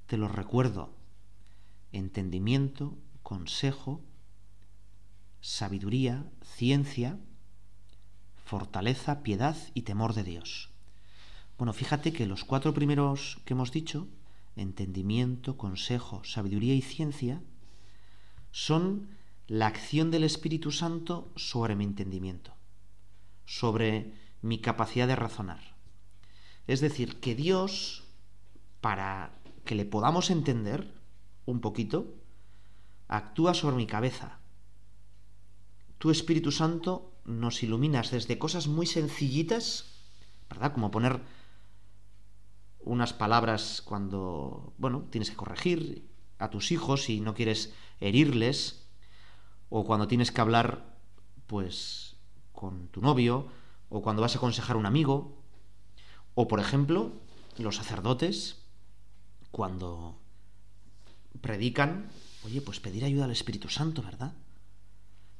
te 0.06 0.16
lo 0.16 0.28
recuerdo, 0.28 0.94
entendimiento, 1.92 2.96
consejo, 3.22 4.04
sabiduría, 5.40 6.24
ciencia, 6.44 7.18
fortaleza, 8.44 9.22
piedad 9.22 9.56
y 9.74 9.82
temor 9.82 10.14
de 10.14 10.22
Dios. 10.22 10.70
Bueno, 11.58 11.72
fíjate 11.72 12.12
que 12.12 12.26
los 12.26 12.44
cuatro 12.44 12.72
primeros 12.72 13.40
que 13.44 13.54
hemos 13.54 13.72
dicho, 13.72 14.06
entendimiento, 14.54 15.56
consejo, 15.56 16.22
sabiduría 16.22 16.74
y 16.74 16.82
ciencia, 16.82 17.42
son 18.52 19.08
la 19.48 19.66
acción 19.66 20.10
del 20.10 20.24
Espíritu 20.24 20.70
Santo 20.70 21.32
sobre 21.34 21.74
mi 21.74 21.84
entendimiento, 21.84 22.54
sobre 23.44 24.12
mi 24.46 24.58
capacidad 24.60 25.08
de 25.08 25.16
razonar. 25.16 25.74
Es 26.66 26.80
decir, 26.80 27.20
que 27.20 27.34
Dios, 27.34 28.04
para 28.80 29.32
que 29.64 29.74
le 29.74 29.84
podamos 29.84 30.30
entender 30.30 30.94
un 31.46 31.60
poquito, 31.60 32.14
actúa 33.08 33.54
sobre 33.54 33.76
mi 33.76 33.86
cabeza. 33.86 34.38
Tu 35.98 36.10
Espíritu 36.10 36.52
Santo 36.52 37.12
nos 37.24 37.62
iluminas 37.62 38.10
desde 38.12 38.38
cosas 38.38 38.68
muy 38.68 38.86
sencillitas, 38.86 40.02
¿verdad? 40.48 40.72
Como 40.72 40.92
poner 40.92 41.20
unas 42.80 43.12
palabras 43.12 43.82
cuando, 43.84 44.74
bueno, 44.78 45.08
tienes 45.10 45.30
que 45.30 45.36
corregir 45.36 46.08
a 46.38 46.50
tus 46.50 46.70
hijos 46.70 47.08
y 47.08 47.20
no 47.20 47.34
quieres 47.34 47.74
herirles, 47.98 48.86
o 49.70 49.84
cuando 49.84 50.06
tienes 50.06 50.30
que 50.30 50.40
hablar, 50.40 50.96
pues, 51.48 52.16
con 52.52 52.86
tu 52.88 53.00
novio, 53.00 53.48
o 53.88 54.02
cuando 54.02 54.22
vas 54.22 54.34
a 54.34 54.38
aconsejar 54.38 54.76
a 54.76 54.78
un 54.78 54.86
amigo, 54.86 55.36
o 56.34 56.48
por 56.48 56.60
ejemplo, 56.60 57.12
los 57.58 57.76
sacerdotes, 57.76 58.62
cuando 59.50 60.18
predican, 61.40 62.08
oye, 62.44 62.60
pues 62.60 62.80
pedir 62.80 63.04
ayuda 63.04 63.24
al 63.24 63.30
Espíritu 63.30 63.68
Santo, 63.68 64.02
¿verdad? 64.02 64.34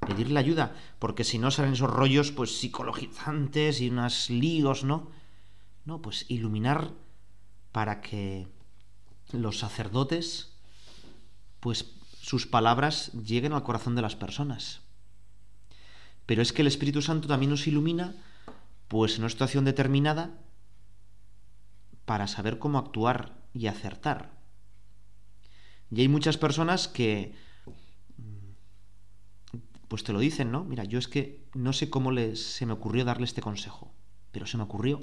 Pedirle 0.01 0.39
ayuda, 0.39 0.75
porque 0.99 1.25
si 1.25 1.39
no 1.39 1.51
salen 1.51 1.75
esos 1.75 1.91
rollos, 1.91 2.33
pues 2.33 2.59
psicologizantes 2.59 3.81
y 3.81 3.91
unos 3.91 4.31
líos, 4.31 4.85
¿no? 4.85 5.11
No, 5.85 6.01
pues 6.01 6.27
iluminar 6.29 6.93
para 7.73 8.01
que 8.01 8.49
los 9.33 9.59
sacerdotes, 9.59 10.53
pues 11.61 11.93
sus 12.21 12.47
palabras 12.47 13.13
lleguen 13.13 13.53
al 13.53 13.63
corazón 13.63 13.95
de 13.95 14.03
las 14.03 14.17
personas. 14.17 14.81
Pero 16.27 16.43
es 16.43 16.53
que 16.53 16.63
el 16.63 16.69
Espíritu 16.69 17.03
Santo 17.03 17.29
también 17.29 17.51
nos 17.51 17.67
ilumina, 17.67 18.17
pues 18.89 19.17
en 19.17 19.23
una 19.23 19.31
situación 19.31 19.65
determinada, 19.65 20.39
para 22.05 22.29
saber 22.29 22.59
cómo 22.59 22.79
actuar 22.79 23.37
y 23.53 23.67
acertar. 23.67 24.31
Y 25.91 26.01
hay 26.01 26.09
muchas 26.09 26.37
personas 26.37 26.89
que, 26.89 27.35
pues 29.89 30.05
te 30.05 30.13
lo 30.13 30.21
dicen, 30.21 30.51
¿no? 30.51 30.65
Mira, 30.65 30.85
yo 30.85 30.99
es 30.99 31.09
que 31.09 31.45
no 31.55 31.73
sé 31.73 31.91
cómo 31.91 32.13
se 32.35 32.67
me 32.67 32.73
ocurrió 32.73 33.05
darle 33.05 33.25
este 33.25 33.41
consejo, 33.41 33.93
pero 34.33 34.47
se 34.47 34.57
me 34.57 34.63
ocurrió. 34.63 35.03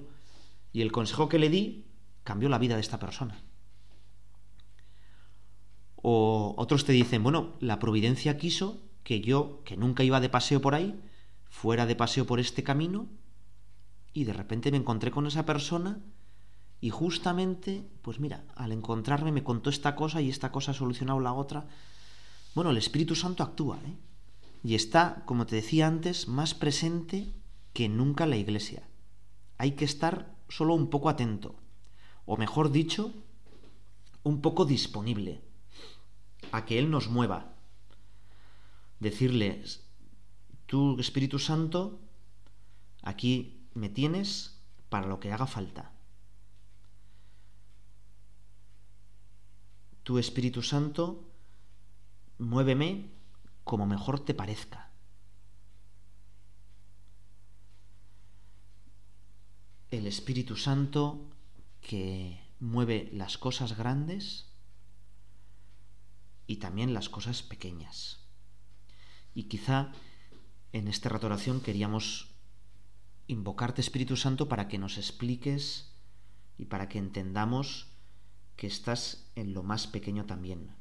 Y 0.71 0.81
el 0.81 0.91
consejo 0.91 1.29
que 1.29 1.39
le 1.39 1.49
di 1.49 1.85
cambió 2.23 2.49
la 2.49 2.57
vida 2.57 2.75
de 2.75 2.81
esta 2.81 2.99
persona. 2.99 3.41
O 5.95 6.55
otros 6.57 6.85
te 6.85 6.91
dicen, 6.91 7.23
bueno, 7.23 7.53
la 7.59 7.79
providencia 7.79 8.37
quiso 8.37 8.81
que 9.03 9.21
yo, 9.21 9.61
que 9.63 9.77
nunca 9.77 10.03
iba 10.03 10.19
de 10.19 10.29
paseo 10.29 10.61
por 10.61 10.75
ahí, 10.75 11.01
fuera 11.49 11.85
de 11.85 11.95
paseo 11.95 12.25
por 12.25 12.39
este 12.39 12.63
camino 12.63 13.07
y 14.13 14.25
de 14.25 14.33
repente 14.33 14.71
me 14.71 14.77
encontré 14.77 15.11
con 15.11 15.25
esa 15.25 15.45
persona 15.45 15.99
y 16.79 16.89
justamente, 16.89 17.87
pues 18.01 18.19
mira, 18.19 18.45
al 18.55 18.71
encontrarme 18.71 19.31
me 19.31 19.43
contó 19.43 19.69
esta 19.69 19.95
cosa 19.95 20.21
y 20.21 20.29
esta 20.29 20.51
cosa 20.51 20.71
ha 20.71 20.75
solucionado 20.75 21.19
la 21.19 21.33
otra. 21.33 21.67
Bueno, 22.55 22.71
el 22.71 22.77
Espíritu 22.77 23.15
Santo 23.15 23.43
actúa, 23.43 23.79
¿eh? 23.85 23.95
Y 24.63 24.75
está, 24.75 25.23
como 25.25 25.45
te 25.45 25.57
decía 25.57 25.87
antes, 25.87 26.27
más 26.27 26.53
presente 26.53 27.33
que 27.73 27.89
nunca 27.89 28.25
en 28.25 28.29
la 28.29 28.37
iglesia. 28.37 28.87
Hay 29.57 29.71
que 29.71 29.85
estar 29.85 30.35
solo 30.47 30.73
un 30.73 30.89
poco 30.89 31.09
atento 31.09 31.55
o 32.25 32.37
mejor 32.37 32.71
dicho, 32.71 33.11
un 34.23 34.41
poco 34.41 34.65
disponible 34.65 35.41
a 36.51 36.65
que 36.65 36.79
Él 36.79 36.89
nos 36.89 37.09
mueva. 37.09 37.55
Decirle, 38.99 39.63
tú 40.65 40.99
Espíritu 40.99 41.39
Santo, 41.39 41.99
aquí 43.01 43.62
me 43.73 43.89
tienes 43.89 44.59
para 44.89 45.07
lo 45.07 45.19
que 45.19 45.31
haga 45.31 45.47
falta. 45.47 45.91
Tu 50.03 50.19
Espíritu 50.19 50.61
Santo, 50.61 51.29
muéveme 52.37 53.09
como 53.63 53.85
mejor 53.85 54.19
te 54.19 54.33
parezca. 54.33 54.91
El 59.91 60.07
Espíritu 60.07 60.57
Santo 60.57 61.29
que 61.81 62.41
mueve 62.59 63.09
las 63.13 63.37
cosas 63.37 63.77
grandes 63.77 64.47
y 66.47 66.57
también 66.57 66.93
las 66.93 67.09
cosas 67.09 67.43
pequeñas. 67.43 68.19
Y 69.33 69.43
quizá 69.43 69.91
en 70.71 70.87
esta 70.87 71.09
rato 71.09 71.27
oración 71.27 71.61
queríamos 71.61 72.32
invocarte 73.27 73.81
Espíritu 73.81 74.15
Santo 74.15 74.47
para 74.47 74.67
que 74.67 74.77
nos 74.77 74.97
expliques 74.97 75.91
y 76.57 76.65
para 76.65 76.89
que 76.89 76.99
entendamos 76.99 77.87
que 78.55 78.67
estás 78.67 79.31
en 79.35 79.53
lo 79.53 79.63
más 79.63 79.87
pequeño 79.87 80.25
también. 80.25 80.71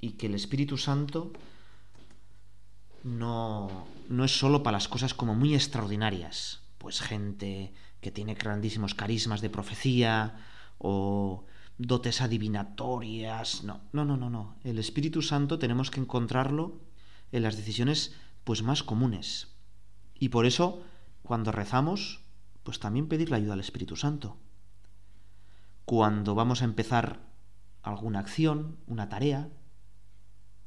Y 0.00 0.12
que 0.12 0.26
el 0.26 0.34
Espíritu 0.34 0.76
Santo 0.76 1.32
no, 3.02 3.86
no 4.08 4.24
es 4.24 4.38
solo 4.38 4.62
para 4.62 4.76
las 4.76 4.88
cosas 4.88 5.14
como 5.14 5.34
muy 5.34 5.54
extraordinarias, 5.54 6.62
pues 6.78 7.00
gente 7.00 7.72
que 8.00 8.10
tiene 8.10 8.34
grandísimos 8.34 8.94
carismas 8.94 9.40
de 9.40 9.50
profecía 9.50 10.36
o 10.78 11.44
dotes 11.78 12.20
adivinatorias. 12.20 13.64
No, 13.64 13.80
no, 13.92 14.04
no, 14.04 14.16
no, 14.16 14.30
no. 14.30 14.56
El 14.64 14.78
Espíritu 14.78 15.22
Santo 15.22 15.58
tenemos 15.58 15.90
que 15.90 16.00
encontrarlo 16.00 16.80
en 17.32 17.42
las 17.42 17.56
decisiones 17.56 18.14
pues 18.44 18.62
más 18.62 18.82
comunes. 18.82 19.48
Y 20.18 20.28
por 20.28 20.46
eso, 20.46 20.82
cuando 21.24 21.52
rezamos, 21.52 22.20
pues 22.62 22.78
también 22.78 23.08
pedir 23.08 23.30
la 23.30 23.38
ayuda 23.38 23.54
al 23.54 23.60
Espíritu 23.60 23.96
Santo. 23.96 24.36
Cuando 25.86 26.34
vamos 26.34 26.62
a 26.62 26.66
empezar 26.66 27.20
alguna 27.82 28.20
acción, 28.20 28.76
una 28.86 29.08
tarea, 29.08 29.48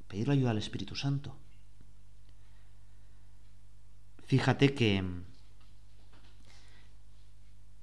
pedir 0.08 0.28
la 0.28 0.34
ayuda 0.34 0.52
al 0.52 0.58
Espíritu 0.58 0.96
Santo. 0.96 1.38
Fíjate 4.26 4.74
que 4.74 4.98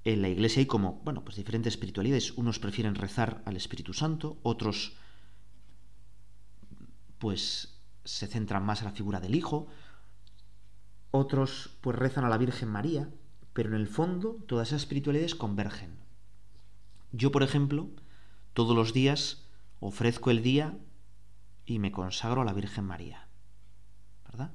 en 0.03 0.21
la 0.21 0.29
iglesia 0.29 0.59
hay 0.59 0.65
como, 0.65 1.01
bueno, 1.03 1.23
pues 1.23 1.37
diferentes 1.37 1.73
espiritualidades. 1.73 2.31
Unos 2.33 2.59
prefieren 2.59 2.95
rezar 2.95 3.41
al 3.45 3.55
Espíritu 3.55 3.93
Santo, 3.93 4.37
otros 4.43 4.93
pues 7.19 7.79
se 8.03 8.27
centran 8.27 8.65
más 8.65 8.81
en 8.81 8.85
la 8.85 8.91
figura 8.91 9.19
del 9.21 9.33
Hijo, 9.33 9.67
otros 11.15 11.77
pues 11.81 11.97
rezan 11.97 12.25
a 12.25 12.29
la 12.29 12.37
Virgen 12.37 12.69
María, 12.69 13.09
pero 13.53 13.69
en 13.69 13.75
el 13.75 13.87
fondo 13.87 14.37
todas 14.47 14.69
esas 14.69 14.81
espiritualidades 14.81 15.35
convergen. 15.35 15.95
Yo, 17.11 17.31
por 17.31 17.43
ejemplo, 17.43 17.89
todos 18.53 18.75
los 18.75 18.93
días 18.93 19.45
ofrezco 19.79 20.31
el 20.31 20.43
día 20.43 20.77
y 21.65 21.79
me 21.79 21.91
consagro 21.91 22.41
a 22.41 22.45
la 22.45 22.53
Virgen 22.53 22.85
María. 22.85 23.27
¿Verdad? 24.25 24.51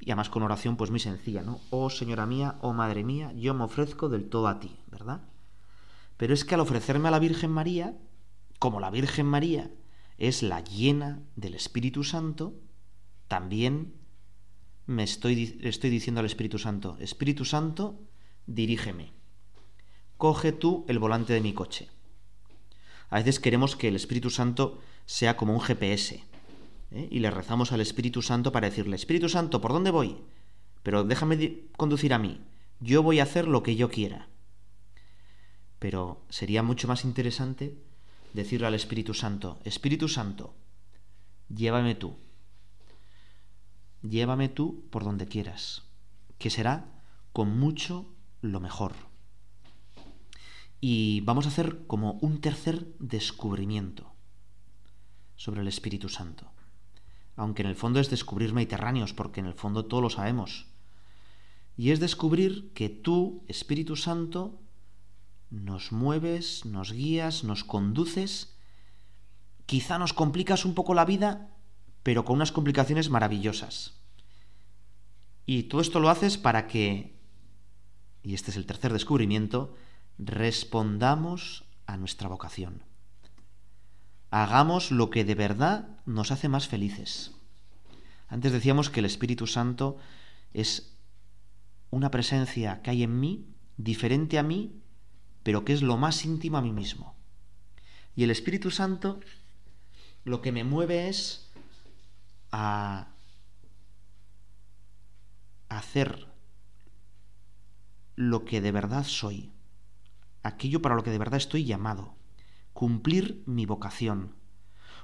y 0.00 0.10
además 0.10 0.30
con 0.30 0.42
oración 0.42 0.76
pues 0.76 0.90
muy 0.90 1.00
sencilla, 1.00 1.42
¿no? 1.42 1.60
Oh 1.70 1.90
Señora 1.90 2.26
mía, 2.26 2.56
oh 2.60 2.72
Madre 2.72 3.04
mía, 3.04 3.32
yo 3.32 3.54
me 3.54 3.64
ofrezco 3.64 4.08
del 4.08 4.28
todo 4.28 4.48
a 4.48 4.60
ti, 4.60 4.76
¿verdad? 4.90 5.22
Pero 6.16 6.34
es 6.34 6.44
que 6.44 6.54
al 6.54 6.60
ofrecerme 6.60 7.08
a 7.08 7.10
la 7.10 7.18
Virgen 7.18 7.50
María, 7.50 7.96
como 8.58 8.80
la 8.80 8.90
Virgen 8.90 9.26
María 9.26 9.70
es 10.16 10.42
la 10.42 10.62
llena 10.62 11.20
del 11.36 11.54
Espíritu 11.54 12.04
Santo, 12.04 12.54
también 13.28 13.94
me 14.88 15.02
estoy, 15.02 15.60
estoy 15.62 15.90
diciendo 15.90 16.20
al 16.20 16.26
Espíritu 16.26 16.58
Santo, 16.58 16.96
Espíritu 16.98 17.44
Santo, 17.44 18.00
dirígeme, 18.46 19.12
coge 20.16 20.50
tú 20.50 20.86
el 20.88 20.98
volante 20.98 21.34
de 21.34 21.42
mi 21.42 21.52
coche. 21.52 21.90
A 23.10 23.18
veces 23.18 23.38
queremos 23.38 23.76
que 23.76 23.88
el 23.88 23.96
Espíritu 23.96 24.30
Santo 24.30 24.80
sea 25.04 25.36
como 25.36 25.52
un 25.52 25.60
GPS, 25.60 26.24
¿eh? 26.92 27.08
y 27.10 27.18
le 27.18 27.30
rezamos 27.30 27.72
al 27.72 27.82
Espíritu 27.82 28.22
Santo 28.22 28.50
para 28.50 28.70
decirle, 28.70 28.96
Espíritu 28.96 29.28
Santo, 29.28 29.60
¿por 29.60 29.74
dónde 29.74 29.90
voy? 29.90 30.16
Pero 30.82 31.04
déjame 31.04 31.64
conducir 31.76 32.14
a 32.14 32.18
mí, 32.18 32.40
yo 32.80 33.02
voy 33.02 33.20
a 33.20 33.24
hacer 33.24 33.46
lo 33.46 33.62
que 33.62 33.76
yo 33.76 33.90
quiera. 33.90 34.28
Pero 35.78 36.22
sería 36.30 36.62
mucho 36.62 36.88
más 36.88 37.04
interesante 37.04 37.76
decirle 38.32 38.66
al 38.66 38.74
Espíritu 38.74 39.12
Santo, 39.12 39.60
Espíritu 39.64 40.08
Santo, 40.08 40.54
llévame 41.54 41.94
tú, 41.94 42.16
llévame 44.08 44.48
tú 44.48 44.84
por 44.90 45.04
donde 45.04 45.26
quieras, 45.26 45.82
que 46.38 46.50
será 46.50 46.86
con 47.32 47.58
mucho 47.58 48.06
lo 48.40 48.60
mejor. 48.60 48.94
Y 50.80 51.20
vamos 51.22 51.46
a 51.46 51.48
hacer 51.48 51.86
como 51.86 52.12
un 52.20 52.40
tercer 52.40 52.86
descubrimiento 52.98 54.12
sobre 55.36 55.60
el 55.62 55.68
Espíritu 55.68 56.08
Santo. 56.08 56.50
Aunque 57.36 57.62
en 57.62 57.68
el 57.68 57.76
fondo 57.76 58.00
es 58.00 58.10
descubrir 58.10 58.52
mediterráneos, 58.52 59.12
porque 59.12 59.40
en 59.40 59.46
el 59.46 59.54
fondo 59.54 59.86
todo 59.86 60.00
lo 60.00 60.10
sabemos. 60.10 60.66
Y 61.76 61.90
es 61.90 62.00
descubrir 62.00 62.72
que 62.74 62.88
tú, 62.88 63.44
Espíritu 63.46 63.94
Santo, 63.96 64.58
nos 65.50 65.92
mueves, 65.92 66.64
nos 66.64 66.92
guías, 66.92 67.44
nos 67.44 67.64
conduces, 67.64 68.56
quizá 69.66 69.98
nos 69.98 70.12
complicas 70.12 70.64
un 70.64 70.74
poco 70.74 70.94
la 70.94 71.04
vida, 71.04 71.50
pero 72.02 72.24
con 72.24 72.36
unas 72.36 72.52
complicaciones 72.52 73.10
maravillosas. 73.10 73.97
Y 75.48 75.62
todo 75.62 75.80
esto 75.80 75.98
lo 75.98 76.10
haces 76.10 76.36
para 76.36 76.66
que, 76.66 77.16
y 78.22 78.34
este 78.34 78.50
es 78.50 78.58
el 78.58 78.66
tercer 78.66 78.92
descubrimiento, 78.92 79.74
respondamos 80.18 81.64
a 81.86 81.96
nuestra 81.96 82.28
vocación. 82.28 82.82
Hagamos 84.30 84.90
lo 84.90 85.08
que 85.08 85.24
de 85.24 85.34
verdad 85.34 85.88
nos 86.04 86.32
hace 86.32 86.50
más 86.50 86.68
felices. 86.68 87.32
Antes 88.28 88.52
decíamos 88.52 88.90
que 88.90 89.00
el 89.00 89.06
Espíritu 89.06 89.46
Santo 89.46 89.96
es 90.52 90.94
una 91.88 92.10
presencia 92.10 92.82
que 92.82 92.90
hay 92.90 93.02
en 93.02 93.18
mí, 93.18 93.46
diferente 93.78 94.38
a 94.38 94.42
mí, 94.42 94.82
pero 95.44 95.64
que 95.64 95.72
es 95.72 95.80
lo 95.80 95.96
más 95.96 96.26
íntimo 96.26 96.58
a 96.58 96.62
mí 96.62 96.72
mismo. 96.74 97.16
Y 98.14 98.24
el 98.24 98.30
Espíritu 98.30 98.70
Santo 98.70 99.18
lo 100.24 100.42
que 100.42 100.52
me 100.52 100.64
mueve 100.64 101.08
es 101.08 101.50
a 102.52 103.14
hacer 105.68 106.28
lo 108.16 108.44
que 108.44 108.60
de 108.60 108.72
verdad 108.72 109.04
soy, 109.04 109.52
aquello 110.42 110.82
para 110.82 110.94
lo 110.94 111.02
que 111.02 111.10
de 111.10 111.18
verdad 111.18 111.36
estoy 111.36 111.64
llamado, 111.64 112.16
cumplir 112.72 113.42
mi 113.46 113.66
vocación. 113.66 114.34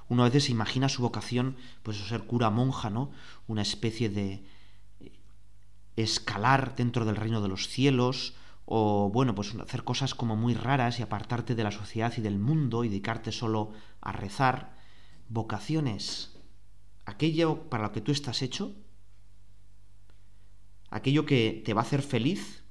Uno 0.07 0.23
a 0.23 0.25
veces 0.25 0.45
se 0.45 0.51
imagina 0.51 0.89
su 0.89 1.01
vocación, 1.01 1.57
pues 1.81 1.97
ser 1.97 2.25
cura 2.25 2.49
monja, 2.49 2.89
¿no? 2.89 3.11
Una 3.47 3.61
especie 3.61 4.09
de 4.09 4.45
escalar 5.95 6.75
dentro 6.75 7.05
del 7.05 7.15
reino 7.15 7.41
de 7.41 7.47
los 7.47 7.67
cielos, 7.67 8.35
o 8.65 9.09
bueno, 9.11 9.35
pues 9.35 9.53
hacer 9.55 9.83
cosas 9.83 10.15
como 10.15 10.35
muy 10.35 10.53
raras 10.53 10.99
y 10.99 11.03
apartarte 11.03 11.55
de 11.55 11.63
la 11.63 11.71
sociedad 11.71 12.13
y 12.17 12.21
del 12.21 12.39
mundo 12.39 12.83
y 12.83 12.89
dedicarte 12.89 13.31
solo 13.31 13.71
a 14.01 14.11
rezar, 14.11 14.75
vocaciones, 15.29 16.37
aquello 17.05 17.69
para 17.69 17.83
lo 17.83 17.91
que 17.91 18.01
tú 18.01 18.11
estás 18.11 18.41
hecho, 18.41 18.75
aquello 20.95 21.25
que 21.25 21.61
te 21.65 21.73
va 21.73 21.81
a 21.81 21.85
hacer 21.85 22.01
feliz, 22.01 22.63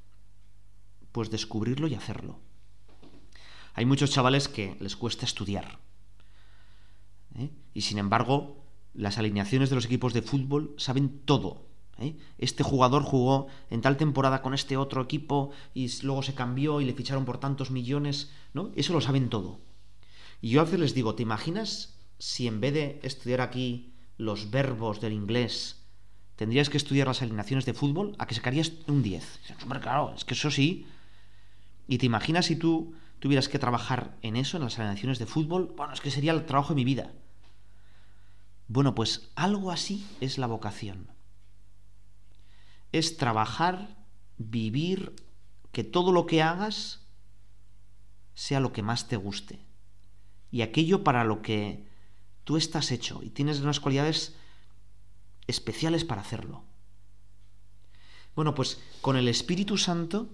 pues 1.13 1.31
descubrirlo 1.31 1.89
y 1.89 1.95
hacerlo. 1.95 2.41
Hay 3.75 3.87
muchos 3.87 4.11
chavales 4.11 4.49
que 4.49 4.77
les 4.81 4.97
cuesta 4.97 5.25
estudiar. 5.25 5.79
¿eh? 7.37 7.51
Y 7.73 7.83
sin 7.83 7.99
embargo, 7.99 8.65
las 8.95 9.19
alineaciones 9.19 9.71
de 9.71 9.77
los 9.77 9.85
equipos 9.85 10.15
de 10.15 10.23
fútbol 10.23 10.75
saben 10.79 11.21
todo 11.25 11.67
¿eh? 11.99 12.17
Este 12.39 12.63
jugador 12.63 13.03
jugó 13.03 13.49
en 13.71 13.81
tal 13.81 13.97
temporada 13.97 14.43
con 14.43 14.55
este 14.55 14.77
otro 14.77 15.03
equipo 15.03 15.51
y 15.75 15.91
luego 16.03 16.23
se 16.23 16.35
cambió 16.35 16.81
y 16.81 16.85
le 16.85 16.95
ficharon 16.95 17.25
por 17.25 17.39
tantos 17.39 17.71
millones, 17.71 18.31
¿no? 18.53 18.73
Eso 18.75 18.93
lo 18.93 19.01
saben 19.01 19.29
todo. 19.29 19.61
Y 20.41 20.51
yo 20.51 20.61
a 20.61 20.65
veces 20.65 20.81
les 20.81 20.95
digo, 20.95 21.15
¿te 21.15 21.23
imaginas 21.23 21.99
si 22.19 22.47
en 22.47 22.61
vez 22.61 22.75
de 22.75 23.01
estudiar 23.03 23.41
aquí 23.41 23.95
los 24.17 24.51
verbos 24.51 25.01
del 25.01 25.13
inglés, 25.13 25.84
tendrías 26.37 26.69
que 26.69 26.77
estudiar 26.77 27.07
las 27.07 27.23
alineaciones 27.23 27.65
de 27.65 27.75
fútbol? 27.75 28.15
¿A 28.19 28.27
que 28.27 28.35
sacarías 28.35 28.73
un 28.87 29.03
10? 29.03 29.41
Hombre, 29.63 29.81
claro, 29.81 30.15
es 30.15 30.25
que 30.25 30.35
eso 30.35 30.51
sí. 30.51 30.87
¿Y 31.87 31.99
te 31.99 32.07
imaginas 32.07 32.47
si 32.47 32.57
tú 32.57 32.95
tuvieras 33.19 33.49
que 33.49 33.59
trabajar 33.59 34.17
en 34.23 34.37
eso, 34.37 34.57
en 34.57 34.65
las 34.65 34.79
alineaciones 34.79 35.19
de 35.19 35.27
fútbol? 35.27 35.73
Bueno, 35.77 35.93
es 35.93 36.01
que 36.01 36.11
sería 36.11 36.33
el 36.33 36.47
trabajo 36.47 36.71
de 36.71 36.77
mi 36.77 36.85
vida. 36.85 37.13
Bueno, 38.69 38.95
pues 38.95 39.31
algo 39.35 39.71
así 39.71 40.07
es 40.21 40.39
la 40.39 40.47
vocación 40.47 41.15
es 42.95 43.17
trabajar, 43.17 43.97
vivir, 44.39 45.17
que 45.73 45.83
todo 45.83 46.13
lo 46.13 46.27
que 46.27 46.43
hagas 46.43 47.01
sea 48.35 48.61
lo 48.61 48.73
que 48.73 48.83
más 48.83 49.09
te 49.09 49.17
guste. 49.17 49.59
Y 50.53 50.63
aquello 50.63 51.03
para 51.03 51.25
lo 51.25 51.43
que 51.43 51.89
tú 52.45 52.57
estás 52.57 52.93
hecho 52.93 53.21
y 53.25 53.31
tienes 53.31 53.59
unas 53.61 53.81
cualidades 53.81 54.37
especiales 55.47 56.05
para 56.05 56.21
hacerlo. 56.21 56.65
Bueno, 58.35 58.55
pues 58.55 58.81
con 59.01 59.17
el 59.17 59.29
Espíritu 59.29 59.77
Santo 59.77 60.29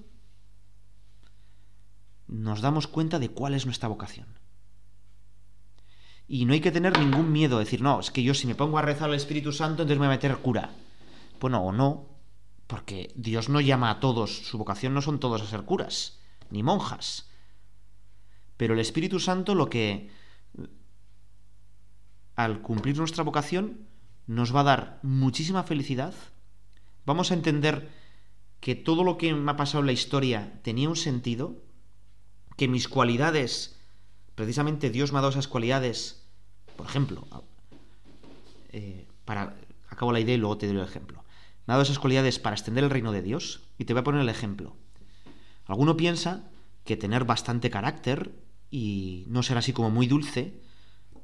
nos 2.26 2.60
damos 2.60 2.86
cuenta 2.86 3.18
de 3.18 3.30
cuál 3.30 3.54
es 3.54 3.66
nuestra 3.66 3.88
vocación. 3.88 4.38
Y 6.28 6.44
no 6.44 6.52
hay 6.52 6.60
que 6.60 6.70
tener 6.70 6.96
ningún 6.98 7.32
miedo, 7.32 7.58
decir, 7.58 7.82
no, 7.82 7.98
es 7.98 8.12
que 8.12 8.22
yo 8.22 8.34
si 8.34 8.46
me 8.46 8.54
pongo 8.54 8.78
a 8.78 8.82
rezar 8.82 9.08
al 9.08 9.16
Espíritu 9.16 9.52
Santo, 9.52 9.82
entonces 9.82 9.98
me 9.98 10.06
voy 10.06 10.14
a 10.14 10.16
meter 10.16 10.36
cura. 10.38 10.70
Bueno, 11.40 11.60
o 11.62 11.72
no, 11.72 12.06
porque 12.68 13.12
Dios 13.16 13.48
no 13.48 13.60
llama 13.60 13.90
a 13.90 13.98
todos, 13.98 14.46
su 14.46 14.56
vocación 14.56 14.94
no 14.94 15.02
son 15.02 15.18
todos 15.18 15.42
a 15.42 15.46
ser 15.46 15.62
curas, 15.62 16.20
ni 16.50 16.62
monjas. 16.62 17.28
Pero 18.56 18.74
el 18.74 18.80
Espíritu 18.80 19.18
Santo 19.18 19.56
lo 19.56 19.68
que, 19.68 20.10
al 22.36 22.62
cumplir 22.62 22.96
nuestra 22.96 23.24
vocación, 23.24 23.88
nos 24.34 24.54
va 24.54 24.60
a 24.60 24.64
dar 24.64 25.00
muchísima 25.02 25.62
felicidad. 25.62 26.14
Vamos 27.04 27.30
a 27.30 27.34
entender 27.34 27.90
que 28.60 28.74
todo 28.74 29.04
lo 29.04 29.16
que 29.18 29.34
me 29.34 29.50
ha 29.50 29.56
pasado 29.56 29.80
en 29.80 29.86
la 29.86 29.92
historia 29.92 30.60
tenía 30.62 30.88
un 30.88 30.96
sentido, 30.96 31.56
que 32.56 32.68
mis 32.68 32.88
cualidades, 32.88 33.78
precisamente 34.34 34.90
Dios 34.90 35.12
me 35.12 35.18
ha 35.18 35.22
dado 35.22 35.32
esas 35.32 35.48
cualidades, 35.48 36.26
por 36.76 36.86
ejemplo, 36.86 37.26
eh, 38.70 39.06
para, 39.24 39.56
acabo 39.88 40.12
la 40.12 40.20
idea 40.20 40.34
y 40.34 40.38
luego 40.38 40.58
te 40.58 40.66
doy 40.66 40.76
el 40.76 40.84
ejemplo 40.84 41.24
me 41.70 41.74
ha 41.74 41.76
dado 41.76 41.82
esas 41.84 42.00
cualidades 42.00 42.40
para 42.40 42.56
extender 42.56 42.82
el 42.82 42.90
reino 42.90 43.12
de 43.12 43.22
Dios. 43.22 43.60
Y 43.78 43.84
te 43.84 43.92
voy 43.92 44.00
a 44.00 44.02
poner 44.02 44.22
el 44.22 44.28
ejemplo. 44.28 44.76
Alguno 45.66 45.96
piensa 45.96 46.50
que 46.84 46.96
tener 46.96 47.24
bastante 47.24 47.70
carácter 47.70 48.34
y 48.72 49.24
no 49.28 49.44
ser 49.44 49.56
así 49.56 49.72
como 49.72 49.88
muy 49.88 50.08
dulce, 50.08 50.60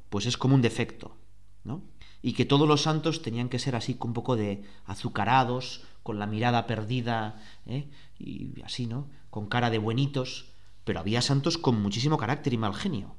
pues 0.08 0.24
es 0.24 0.36
como 0.36 0.54
un 0.54 0.62
defecto, 0.62 1.16
¿no? 1.64 1.82
Y 2.22 2.32
que 2.32 2.44
todos 2.44 2.66
los 2.66 2.82
santos 2.82 3.22
tenían 3.22 3.48
que 3.48 3.58
ser 3.58 3.76
así 3.76 3.94
con 3.94 4.10
un 4.10 4.14
poco 4.14 4.36
de 4.36 4.64
azucarados, 4.84 5.84
con 6.02 6.18
la 6.18 6.26
mirada 6.26 6.66
perdida, 6.66 7.42
¿eh? 7.66 7.88
y 8.18 8.60
así, 8.62 8.86
¿no? 8.86 9.08
Con 9.30 9.46
cara 9.46 9.70
de 9.70 9.78
buenitos, 9.78 10.52
pero 10.84 11.00
había 11.00 11.20
santos 11.20 11.58
con 11.58 11.80
muchísimo 11.80 12.16
carácter 12.16 12.52
y 12.52 12.58
mal 12.58 12.74
genio. 12.74 13.16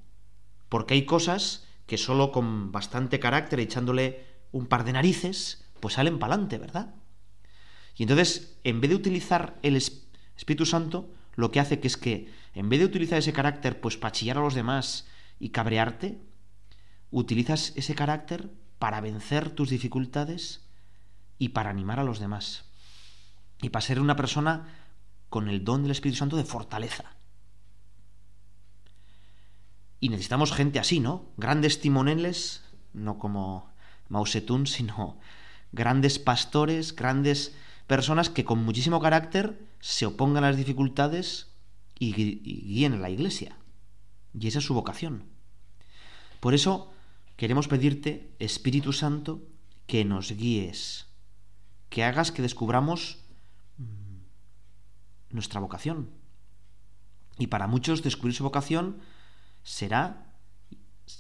Porque 0.70 0.94
hay 0.94 1.06
cosas 1.06 1.68
que 1.86 1.98
solo 1.98 2.32
con 2.32 2.72
bastante 2.72 3.20
carácter, 3.20 3.60
echándole 3.60 4.26
un 4.52 4.68
par 4.68 4.84
de 4.84 4.94
narices, 4.94 5.66
pues 5.80 5.96
salen 5.96 6.20
pa'lante, 6.20 6.58
¿verdad? 6.58 6.96
Y 7.96 8.04
entonces, 8.04 8.58
en 8.64 8.80
vez 8.80 8.90
de 8.90 8.96
utilizar 8.96 9.58
el 9.64 9.76
Espíritu 9.76 10.66
Santo, 10.66 11.10
lo 11.36 11.52
que 11.52 11.60
hace 11.60 11.80
que 11.80 11.88
es 11.88 11.98
que, 11.98 12.32
en 12.54 12.70
vez 12.70 12.80
de 12.80 12.86
utilizar 12.86 13.18
ese 13.18 13.34
carácter, 13.34 13.80
pues 13.80 13.98
para 13.98 14.12
chillar 14.12 14.38
a 14.38 14.42
los 14.42 14.54
demás 14.54 15.08
y 15.40 15.50
cabrearte, 15.50 16.20
utilizas 17.12 17.74
ese 17.76 17.96
carácter 17.96 18.50
para 18.80 19.02
vencer 19.02 19.50
tus 19.50 19.70
dificultades 19.70 20.62
y 21.38 21.50
para 21.50 21.70
animar 21.70 22.00
a 22.00 22.04
los 22.04 22.20
demás. 22.20 22.66
Y 23.62 23.70
para 23.70 23.82
ser 23.86 24.00
una 24.00 24.16
persona 24.16 24.68
con 25.30 25.50
el 25.50 25.64
don 25.64 25.84
del 25.84 25.92
Espíritu 25.92 26.20
Santo 26.20 26.38
de 26.38 26.46
fortaleza. 26.46 27.18
Y 30.00 30.10
necesitamos 30.10 30.52
gente 30.52 30.80
así, 30.80 31.00
¿no? 31.00 31.26
Grandes 31.38 31.82
timoneles, 31.82 32.64
no 32.94 33.18
como 33.18 33.72
Mao 34.10 34.26
Zedong, 34.26 34.68
sino 34.68 35.20
grandes 35.72 36.20
pastores, 36.20 36.96
grandes 36.96 37.56
personas 37.88 38.30
que 38.30 38.46
con 38.46 38.64
muchísimo 38.64 39.00
carácter 39.02 39.60
se 39.80 40.06
opongan 40.06 40.44
a 40.44 40.50
las 40.50 40.58
dificultades 40.58 41.48
y, 42.00 42.14
guíen 42.14 42.94
a 42.94 42.98
la 42.98 43.10
iglesia. 43.10 43.58
Y 44.38 44.48
esa 44.48 44.60
es 44.60 44.66
su 44.66 44.74
vocación. 44.74 45.24
Por 46.40 46.54
eso 46.54 46.94
queremos 47.38 47.70
pedirte, 47.70 48.36
Espíritu 48.40 48.92
Santo, 48.92 49.42
que 49.86 50.04
nos 50.04 50.32
guíes, 50.34 51.06
que 51.90 52.04
hagas 52.04 52.34
que 52.34 52.42
descubramos 52.42 53.20
mm, 53.78 54.26
nuestra 55.30 55.62
vocación. 55.62 56.10
Y 57.38 57.48
para 57.48 57.68
muchos 57.68 58.04
descubrir 58.04 58.36
su 58.36 58.44
vocación 58.44 59.00
será 59.64 60.34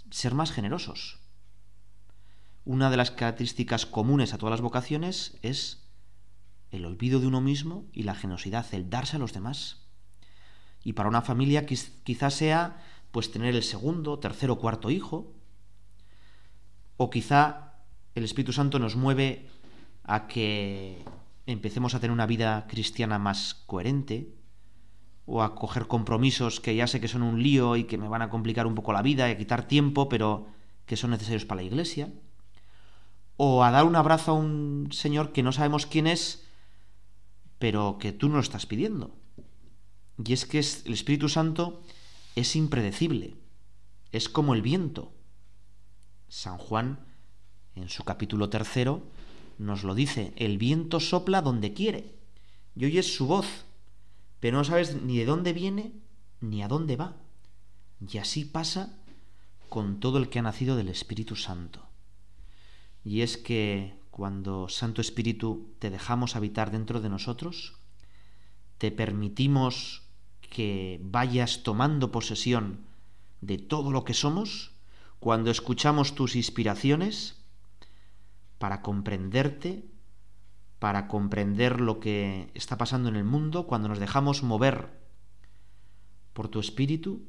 ser 0.09 0.33
más 0.33 0.51
generosos. 0.51 1.19
Una 2.65 2.89
de 2.89 2.97
las 2.97 3.11
características 3.11 3.85
comunes 3.85 4.33
a 4.33 4.37
todas 4.37 4.51
las 4.51 4.61
vocaciones 4.61 5.37
es 5.41 5.87
el 6.71 6.83
olvido 6.85 7.19
de 7.19 7.27
uno 7.27 7.39
mismo 7.39 7.85
y 7.93 8.03
la 8.03 8.15
generosidad, 8.15 8.65
el 8.73 8.89
darse 8.89 9.15
a 9.15 9.19
los 9.19 9.33
demás. 9.33 9.85
Y 10.83 10.93
para 10.93 11.09
una 11.09 11.21
familia 11.21 11.65
quizás 11.65 12.33
sea 12.33 12.83
pues 13.11 13.31
tener 13.31 13.55
el 13.55 13.63
segundo, 13.63 14.19
tercero, 14.19 14.57
cuarto 14.57 14.89
hijo, 14.89 15.36
o 16.97 17.09
quizá 17.09 17.73
el 18.15 18.23
Espíritu 18.23 18.53
Santo 18.53 18.79
nos 18.79 18.95
mueve 18.95 19.47
a 20.03 20.27
que 20.27 21.03
empecemos 21.45 21.93
a 21.93 21.99
tener 21.99 22.11
una 22.11 22.25
vida 22.25 22.65
cristiana 22.67 23.19
más 23.19 23.53
coherente, 23.53 24.37
o 25.27 25.43
a 25.43 25.55
coger 25.55 25.87
compromisos 25.87 26.61
que 26.61 26.75
ya 26.75 26.87
sé 26.87 27.01
que 27.01 27.09
son 27.09 27.21
un 27.21 27.43
lío 27.43 27.75
y 27.75 27.83
que 27.83 27.97
me 27.97 28.07
van 28.07 28.21
a 28.21 28.29
complicar 28.29 28.65
un 28.65 28.75
poco 28.75 28.93
la 28.93 29.01
vida 29.01 29.27
y 29.27 29.33
a 29.33 29.37
quitar 29.37 29.67
tiempo, 29.67 30.07
pero 30.07 30.47
que 30.85 30.95
son 30.95 31.11
necesarios 31.11 31.45
para 31.45 31.61
la 31.61 31.67
iglesia, 31.67 32.13
o 33.35 33.63
a 33.63 33.71
dar 33.71 33.83
un 33.83 33.97
abrazo 33.97 34.31
a 34.31 34.35
un 34.35 34.87
señor 34.91 35.33
que 35.33 35.43
no 35.43 35.51
sabemos 35.51 35.85
quién 35.85 36.07
es, 36.07 36.47
pero 37.59 37.97
que 37.99 38.13
tú 38.13 38.29
no 38.29 38.35
lo 38.35 38.41
estás 38.41 38.65
pidiendo. 38.65 39.15
Y 40.23 40.31
es 40.31 40.45
que 40.45 40.59
el 40.59 40.93
Espíritu 40.93 41.27
Santo 41.27 41.83
es 42.35 42.55
impredecible, 42.55 43.35
es 44.13 44.29
como 44.29 44.53
el 44.53 44.61
viento. 44.61 45.13
San 46.29 46.57
Juan, 46.57 46.99
en 47.75 47.89
su 47.89 48.03
capítulo 48.03 48.49
tercero, 48.49 49.03
nos 49.57 49.83
lo 49.83 49.95
dice, 49.95 50.33
el 50.35 50.57
viento 50.57 50.99
sopla 50.99 51.41
donde 51.41 51.73
quiere, 51.73 52.15
y 52.75 52.85
oyes 52.85 53.15
su 53.15 53.27
voz, 53.27 53.65
pero 54.39 54.57
no 54.57 54.63
sabes 54.63 55.01
ni 55.01 55.17
de 55.17 55.25
dónde 55.25 55.53
viene 55.53 55.93
ni 56.41 56.61
a 56.61 56.67
dónde 56.67 56.95
va. 56.95 57.15
Y 57.99 58.19
así 58.19 58.45
pasa 58.45 58.97
con 59.69 59.99
todo 59.99 60.17
el 60.17 60.29
que 60.29 60.39
ha 60.39 60.43
nacido 60.43 60.75
del 60.75 60.89
Espíritu 60.89 61.35
Santo. 61.35 61.87
Y 63.03 63.21
es 63.21 63.37
que 63.37 63.97
cuando 64.11 64.69
Santo 64.69 65.01
Espíritu 65.01 65.73
te 65.79 65.89
dejamos 65.89 66.35
habitar 66.35 66.71
dentro 66.71 67.01
de 67.01 67.09
nosotros, 67.09 67.75
te 68.77 68.91
permitimos 68.91 70.03
que 70.49 70.99
vayas 71.03 71.63
tomando 71.63 72.11
posesión 72.11 72.85
de 73.41 73.57
todo 73.57 73.91
lo 73.91 74.03
que 74.03 74.13
somos, 74.13 74.71
cuando 75.19 75.51
escuchamos 75.51 76.15
tus 76.15 76.35
inspiraciones, 76.35 77.37
para 78.57 78.81
comprenderte, 78.81 79.85
para 80.79 81.07
comprender 81.07 81.81
lo 81.81 81.99
que 81.99 82.51
está 82.53 82.77
pasando 82.77 83.09
en 83.09 83.15
el 83.15 83.23
mundo, 83.23 83.67
cuando 83.67 83.87
nos 83.87 83.99
dejamos 83.99 84.43
mover 84.43 84.89
por 86.33 86.47
tu 86.49 86.59
espíritu, 86.59 87.25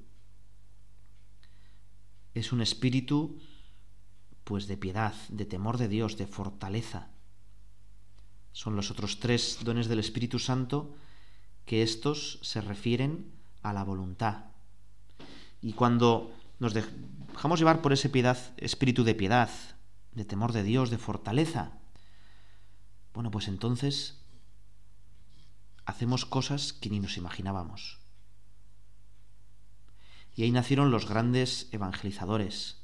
es 2.35 2.53
un 2.53 2.61
espíritu 2.61 3.39
pues 4.45 4.67
de 4.67 4.77
piedad, 4.77 5.15
de 5.29 5.45
temor 5.45 5.77
de 5.77 5.89
Dios, 5.89 6.17
de 6.17 6.27
fortaleza. 6.27 7.11
Son 8.53 8.77
los 8.77 8.91
otros 8.91 9.21
tres 9.21 9.59
dones 9.63 9.89
del 9.89 9.99
Espíritu 9.99 10.39
Santo 10.39 10.95
que 11.67 11.83
estos 11.83 12.39
se 12.43 12.61
refieren 12.61 13.31
a 13.63 13.73
la 13.73 13.85
voluntad. 13.85 14.47
Y 15.61 15.75
cuando 15.75 16.33
nos 16.61 16.73
dejamos 17.39 17.61
llevar 17.61 17.83
por 17.83 17.93
ese 17.93 18.09
piedad, 18.09 18.37
espíritu 18.57 19.05
de 19.05 19.15
piedad, 19.15 19.49
de 20.11 20.25
temor 20.25 20.53
de 20.53 20.65
Dios, 20.65 20.91
de 20.91 20.99
fortaleza, 20.99 21.71
bueno, 23.15 23.31
pues 23.31 23.47
entonces 23.47 24.25
hacemos 25.87 26.27
cosas 26.27 26.73
que 26.73 26.91
ni 26.91 26.99
nos 26.99 27.17
imaginábamos. 27.17 28.01
Y 30.35 30.43
ahí 30.43 30.51
nacieron 30.51 30.91
los 30.91 31.09
grandes 31.09 31.69
evangelizadores. 31.71 32.83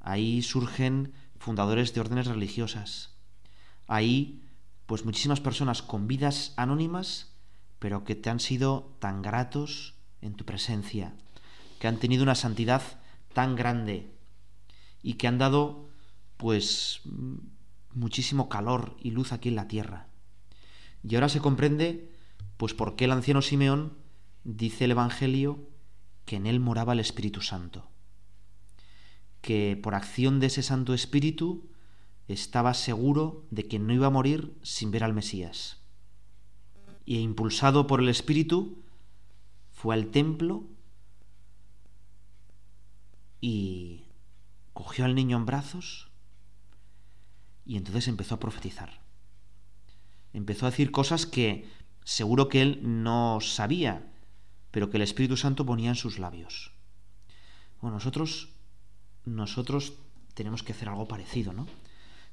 Ahí 0.00 0.42
surgen 0.42 1.14
fundadores 1.38 1.94
de 1.94 2.02
órdenes 2.02 2.26
religiosas. 2.26 3.14
Ahí, 3.86 4.42
pues 4.84 5.06
muchísimas 5.06 5.40
personas 5.40 5.80
con 5.80 6.08
vidas 6.08 6.52
anónimas, 6.58 7.32
pero 7.78 8.04
que 8.04 8.16
te 8.16 8.28
han 8.28 8.40
sido 8.40 8.94
tan 8.98 9.22
gratos 9.22 9.94
en 10.20 10.34
tu 10.34 10.44
presencia, 10.44 11.14
que 11.80 11.88
han 11.88 11.96
tenido 11.96 12.22
una 12.22 12.34
santidad 12.34 12.82
tan 13.36 13.54
grande 13.54 14.10
y 15.02 15.14
que 15.14 15.28
han 15.28 15.36
dado, 15.36 15.90
pues, 16.38 17.02
muchísimo 17.92 18.48
calor 18.48 18.96
y 18.98 19.10
luz 19.10 19.30
aquí 19.30 19.50
en 19.50 19.56
la 19.56 19.68
tierra. 19.68 20.06
Y 21.06 21.14
ahora 21.16 21.28
se 21.28 21.42
comprende, 21.42 22.10
pues, 22.56 22.72
por 22.72 22.96
qué 22.96 23.04
el 23.04 23.12
anciano 23.12 23.42
Simeón 23.42 23.92
dice 24.44 24.86
el 24.86 24.92
Evangelio 24.92 25.68
que 26.24 26.36
en 26.36 26.46
él 26.46 26.60
moraba 26.60 26.94
el 26.94 26.98
Espíritu 27.00 27.42
Santo, 27.42 27.90
que 29.42 29.78
por 29.82 29.94
acción 29.94 30.40
de 30.40 30.46
ese 30.46 30.62
Santo 30.62 30.94
Espíritu 30.94 31.68
estaba 32.28 32.72
seguro 32.72 33.44
de 33.50 33.68
que 33.68 33.78
no 33.78 33.92
iba 33.92 34.06
a 34.06 34.16
morir 34.18 34.56
sin 34.62 34.90
ver 34.90 35.04
al 35.04 35.12
Mesías. 35.12 35.82
Y 37.04 37.18
impulsado 37.18 37.86
por 37.86 38.00
el 38.00 38.08
Espíritu, 38.08 38.78
fue 39.72 39.94
al 39.94 40.06
templo 40.06 40.64
y 43.48 44.02
cogió 44.72 45.04
al 45.04 45.14
niño 45.14 45.36
en 45.36 45.46
brazos 45.46 46.08
y 47.64 47.76
entonces 47.76 48.08
empezó 48.08 48.34
a 48.34 48.40
profetizar. 48.40 49.00
Empezó 50.32 50.66
a 50.66 50.70
decir 50.70 50.90
cosas 50.90 51.26
que 51.26 51.70
seguro 52.02 52.48
que 52.48 52.60
él 52.60 52.80
no 52.82 53.38
sabía, 53.40 54.12
pero 54.72 54.90
que 54.90 54.96
el 54.96 55.04
Espíritu 55.04 55.36
Santo 55.36 55.64
ponía 55.64 55.90
en 55.90 55.94
sus 55.94 56.18
labios. 56.18 56.72
Bueno, 57.80 57.98
nosotros, 57.98 58.48
nosotros 59.24 59.92
tenemos 60.34 60.64
que 60.64 60.72
hacer 60.72 60.88
algo 60.88 61.06
parecido, 61.06 61.52
¿no? 61.52 61.68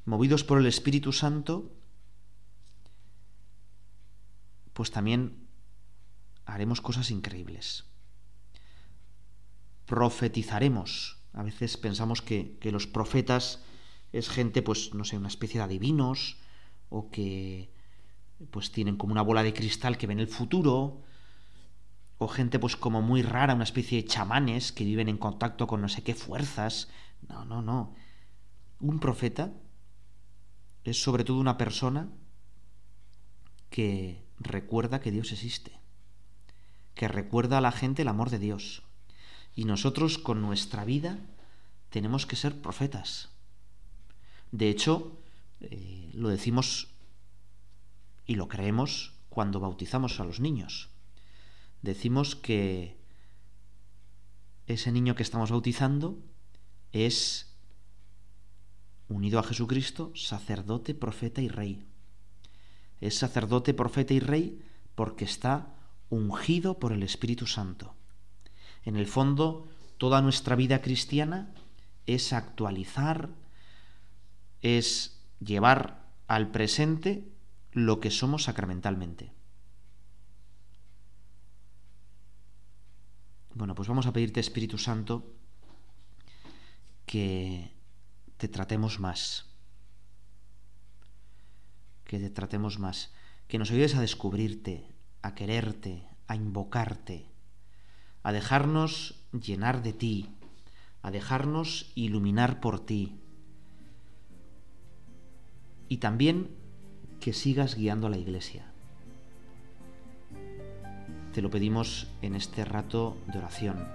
Movidos 0.05 0.43
por 0.43 0.57
el 0.57 0.65
Espíritu 0.65 1.13
Santo, 1.13 1.71
pues 4.73 4.89
también 4.89 5.45
haremos 6.47 6.81
cosas 6.81 7.11
increíbles. 7.11 7.85
Profetizaremos. 9.93 11.19
A 11.33 11.43
veces 11.43 11.77
pensamos 11.77 12.23
que, 12.23 12.57
los 12.63 12.87
profetas 12.87 13.61
es 14.11 14.27
gente, 14.27 14.63
pues, 14.63 14.95
no 14.95 15.03
sé, 15.03 15.17
una 15.17 15.27
especie 15.27 15.59
de 15.59 15.65
adivinos, 15.65 16.37
o 16.89 17.11
que 17.11 17.69
pues 18.49 18.71
tienen 18.71 18.97
como 18.97 19.11
una 19.11 19.21
bola 19.21 19.43
de 19.43 19.53
cristal 19.53 19.99
que 19.99 20.07
ven 20.07 20.19
el 20.19 20.27
futuro, 20.27 21.03
o 22.17 22.27
gente 22.27 22.57
pues 22.57 22.75
como 22.75 23.03
muy 23.03 23.21
rara, 23.21 23.53
una 23.53 23.65
especie 23.65 24.01
de 24.01 24.07
chamanes 24.07 24.71
que 24.71 24.83
viven 24.83 25.09
en 25.09 25.17
contacto 25.17 25.67
con 25.67 25.79
no 25.79 25.89
sé 25.89 26.01
qué 26.01 26.15
fuerzas. 26.15 26.89
No, 27.29 27.45
no, 27.45 27.61
no. 27.61 27.93
Un 28.79 28.99
profeta 28.99 29.53
es 30.85 31.03
sobre 31.03 31.23
todo 31.23 31.37
una 31.37 31.59
persona 31.59 32.09
que 33.69 34.25
recuerda 34.39 35.01
que 35.01 35.11
Dios 35.11 35.31
existe, 35.31 35.79
que 36.95 37.07
recuerda 37.07 37.59
a 37.59 37.61
la 37.61 37.71
gente 37.71 38.01
el 38.01 38.07
amor 38.07 38.31
de 38.31 38.39
Dios. 38.39 38.81
Y 39.55 39.65
nosotros 39.65 40.17
con 40.17 40.41
nuestra 40.41 40.85
vida 40.85 41.19
tenemos 41.89 42.25
que 42.25 42.35
ser 42.35 42.61
profetas. 42.61 43.29
De 44.51 44.69
hecho, 44.69 45.17
eh, 45.61 46.09
lo 46.13 46.29
decimos 46.29 46.89
y 48.25 48.35
lo 48.35 48.47
creemos 48.47 49.13
cuando 49.29 49.59
bautizamos 49.59 50.19
a 50.19 50.25
los 50.25 50.39
niños. 50.39 50.89
Decimos 51.81 52.35
que 52.35 52.97
ese 54.67 54.91
niño 54.91 55.15
que 55.15 55.23
estamos 55.23 55.51
bautizando 55.51 56.17
es, 56.91 57.53
unido 59.09 59.39
a 59.39 59.43
Jesucristo, 59.43 60.11
sacerdote, 60.15 60.93
profeta 60.93 61.41
y 61.41 61.47
rey. 61.47 61.85
Es 63.01 63.17
sacerdote, 63.17 63.73
profeta 63.73 64.13
y 64.13 64.19
rey 64.19 64.63
porque 64.95 65.25
está 65.25 65.75
ungido 66.09 66.79
por 66.79 66.93
el 66.93 67.03
Espíritu 67.03 67.47
Santo. 67.47 67.95
En 68.85 68.95
el 68.95 69.07
fondo, 69.07 69.67
toda 69.97 70.21
nuestra 70.21 70.55
vida 70.55 70.81
cristiana 70.81 71.53
es 72.05 72.33
actualizar, 72.33 73.29
es 74.61 75.21
llevar 75.39 76.03
al 76.27 76.51
presente 76.51 77.31
lo 77.71 77.99
que 77.99 78.11
somos 78.11 78.43
sacramentalmente. 78.43 79.31
Bueno, 83.55 83.75
pues 83.75 83.87
vamos 83.87 84.07
a 84.07 84.13
pedirte, 84.13 84.39
Espíritu 84.39 84.77
Santo, 84.77 85.23
que 87.05 87.71
te 88.37 88.47
tratemos 88.47 88.99
más. 88.99 89.45
Que 92.03 92.19
te 92.19 92.29
tratemos 92.29 92.79
más. 92.79 93.13
Que 93.47 93.59
nos 93.59 93.71
ayudes 93.71 93.95
a 93.95 94.01
descubrirte, 94.01 94.87
a 95.21 95.35
quererte, 95.35 96.07
a 96.27 96.35
invocarte, 96.35 97.32
a 98.23 98.31
dejarnos 98.31 99.27
llenar 99.31 99.83
de 99.83 99.93
ti, 99.93 100.29
a 101.01 101.11
dejarnos 101.11 101.91
iluminar 101.95 102.59
por 102.59 102.79
ti, 102.79 103.19
y 105.89 105.97
también 105.97 106.49
que 107.19 107.33
sigas 107.33 107.75
guiando 107.75 108.07
a 108.07 108.09
la 108.09 108.17
iglesia. 108.17 108.65
Te 111.33 111.41
lo 111.41 111.49
pedimos 111.49 112.07
en 112.21 112.35
este 112.35 112.63
rato 112.65 113.17
de 113.27 113.37
oración. 113.39 113.87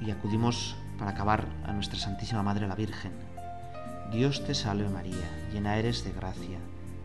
Y 0.00 0.10
acudimos 0.10 0.76
para 0.98 1.12
acabar 1.12 1.48
a 1.64 1.72
nuestra 1.72 1.98
Santísima 1.98 2.42
Madre 2.42 2.68
la 2.68 2.74
Virgen. 2.74 3.12
Dios 4.12 4.44
te 4.44 4.54
salve 4.54 4.88
María, 4.88 5.50
llena 5.52 5.76
eres 5.76 6.04
de 6.04 6.12
gracia, 6.12 6.58